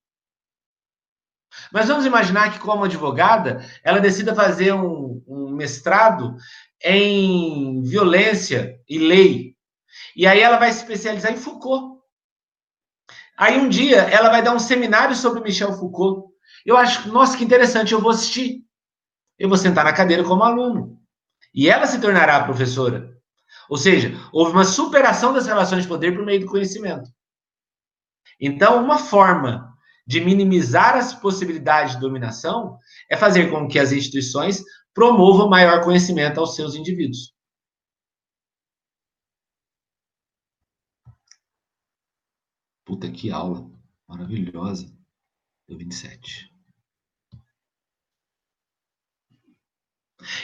Mas 1.73 1.89
vamos 1.89 2.05
imaginar 2.05 2.53
que, 2.53 2.59
como 2.59 2.85
advogada, 2.85 3.65
ela 3.85 4.01
decida 4.01 4.35
fazer 4.35 4.73
um, 4.73 5.23
um 5.27 5.51
mestrado 5.51 6.37
em 6.83 7.83
violência 7.83 8.79
e 8.89 8.99
lei. 8.99 9.55
E 10.17 10.27
aí 10.27 10.41
ela 10.41 10.59
vai 10.59 10.73
se 10.73 10.79
especializar 10.81 11.33
em 11.33 11.37
Foucault. 11.37 12.00
Aí 13.40 13.59
um 13.59 13.70
dia 13.70 14.03
ela 14.03 14.29
vai 14.29 14.42
dar 14.42 14.55
um 14.55 14.59
seminário 14.59 15.16
sobre 15.16 15.40
Michel 15.40 15.72
Foucault. 15.72 16.31
Eu 16.66 16.76
acho, 16.76 17.11
nossa, 17.11 17.38
que 17.38 17.42
interessante, 17.42 17.94
eu 17.94 18.00
vou 18.00 18.11
assistir. 18.11 18.62
Eu 19.38 19.48
vou 19.48 19.57
sentar 19.57 19.83
na 19.83 19.94
cadeira 19.94 20.22
como 20.22 20.44
aluno. 20.44 21.00
E 21.55 21.66
ela 21.66 21.87
se 21.87 21.98
tornará 21.98 22.44
professora. 22.44 23.11
Ou 23.70 23.79
seja, 23.79 24.12
houve 24.31 24.53
uma 24.53 24.64
superação 24.64 25.33
das 25.33 25.46
relações 25.46 25.85
de 25.85 25.88
poder 25.88 26.14
por 26.14 26.22
meio 26.22 26.40
do 26.40 26.46
conhecimento. 26.46 27.09
Então, 28.38 28.85
uma 28.85 28.98
forma 28.98 29.72
de 30.07 30.20
minimizar 30.20 30.94
as 30.94 31.14
possibilidades 31.14 31.94
de 31.94 32.00
dominação 32.00 32.76
é 33.11 33.16
fazer 33.16 33.50
com 33.50 33.66
que 33.66 33.79
as 33.79 33.90
instituições 33.90 34.62
promovam 34.92 35.48
maior 35.48 35.83
conhecimento 35.83 36.38
aos 36.38 36.55
seus 36.55 36.74
indivíduos. 36.74 37.33
Puta 42.90 43.09
que 43.09 43.31
aula 43.31 43.70
maravilhosa 44.09 44.92
do 45.68 45.79
27. 45.79 46.53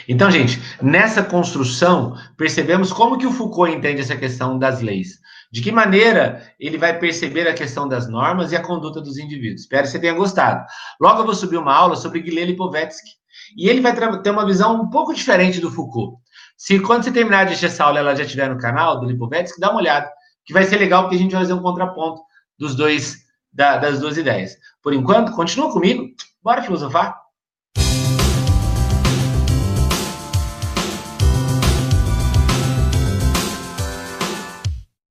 Então, 0.07 0.31
gente, 0.31 0.57
nessa 0.81 1.21
construção, 1.21 2.15
percebemos 2.37 2.93
como 2.93 3.17
que 3.17 3.27
o 3.27 3.33
Foucault 3.33 3.75
entende 3.75 3.99
essa 3.99 4.15
questão 4.15 4.57
das 4.57 4.79
leis. 4.81 5.19
De 5.51 5.61
que 5.61 5.73
maneira 5.73 6.41
ele 6.57 6.77
vai 6.77 6.97
perceber 6.97 7.49
a 7.49 7.53
questão 7.53 7.85
das 7.85 8.07
normas 8.07 8.53
e 8.53 8.55
a 8.55 8.63
conduta 8.63 9.01
dos 9.01 9.17
indivíduos. 9.17 9.63
Espero 9.63 9.83
que 9.83 9.89
você 9.89 9.99
tenha 9.99 10.13
gostado. 10.13 10.65
Logo 11.01 11.19
eu 11.19 11.25
vou 11.25 11.35
subir 11.35 11.57
uma 11.57 11.75
aula 11.75 11.97
sobre 11.97 12.21
Guilherme 12.21 12.53
Lipovetsky. 12.53 13.09
E 13.57 13.67
ele 13.67 13.81
vai 13.81 13.93
ter 14.21 14.31
uma 14.31 14.45
visão 14.45 14.83
um 14.83 14.89
pouco 14.89 15.13
diferente 15.13 15.59
do 15.59 15.69
Foucault. 15.69 16.17
Se 16.55 16.79
quando 16.79 17.03
você 17.03 17.11
terminar 17.11 17.43
de 17.43 17.49
assistir 17.49 17.65
essa 17.65 17.83
aula 17.83 17.99
ela 17.99 18.15
já 18.15 18.23
estiver 18.23 18.49
no 18.49 18.57
canal 18.57 19.01
do 19.01 19.05
Lipovetsky, 19.05 19.59
dá 19.59 19.69
uma 19.69 19.81
olhada, 19.81 20.09
que 20.45 20.53
vai 20.53 20.63
ser 20.63 20.77
legal 20.77 21.03
porque 21.03 21.17
a 21.17 21.19
gente 21.19 21.33
vai 21.33 21.41
fazer 21.41 21.51
um 21.51 21.61
contraponto 21.61 22.25
dos 22.57 22.75
dois, 22.75 23.25
da, 23.51 23.77
das 23.77 23.99
duas 23.99 24.17
ideias. 24.17 24.57
Por 24.81 24.93
enquanto, 24.93 25.33
continua 25.33 25.71
comigo, 25.71 26.07
bora 26.41 26.61
filosofar. 26.61 27.26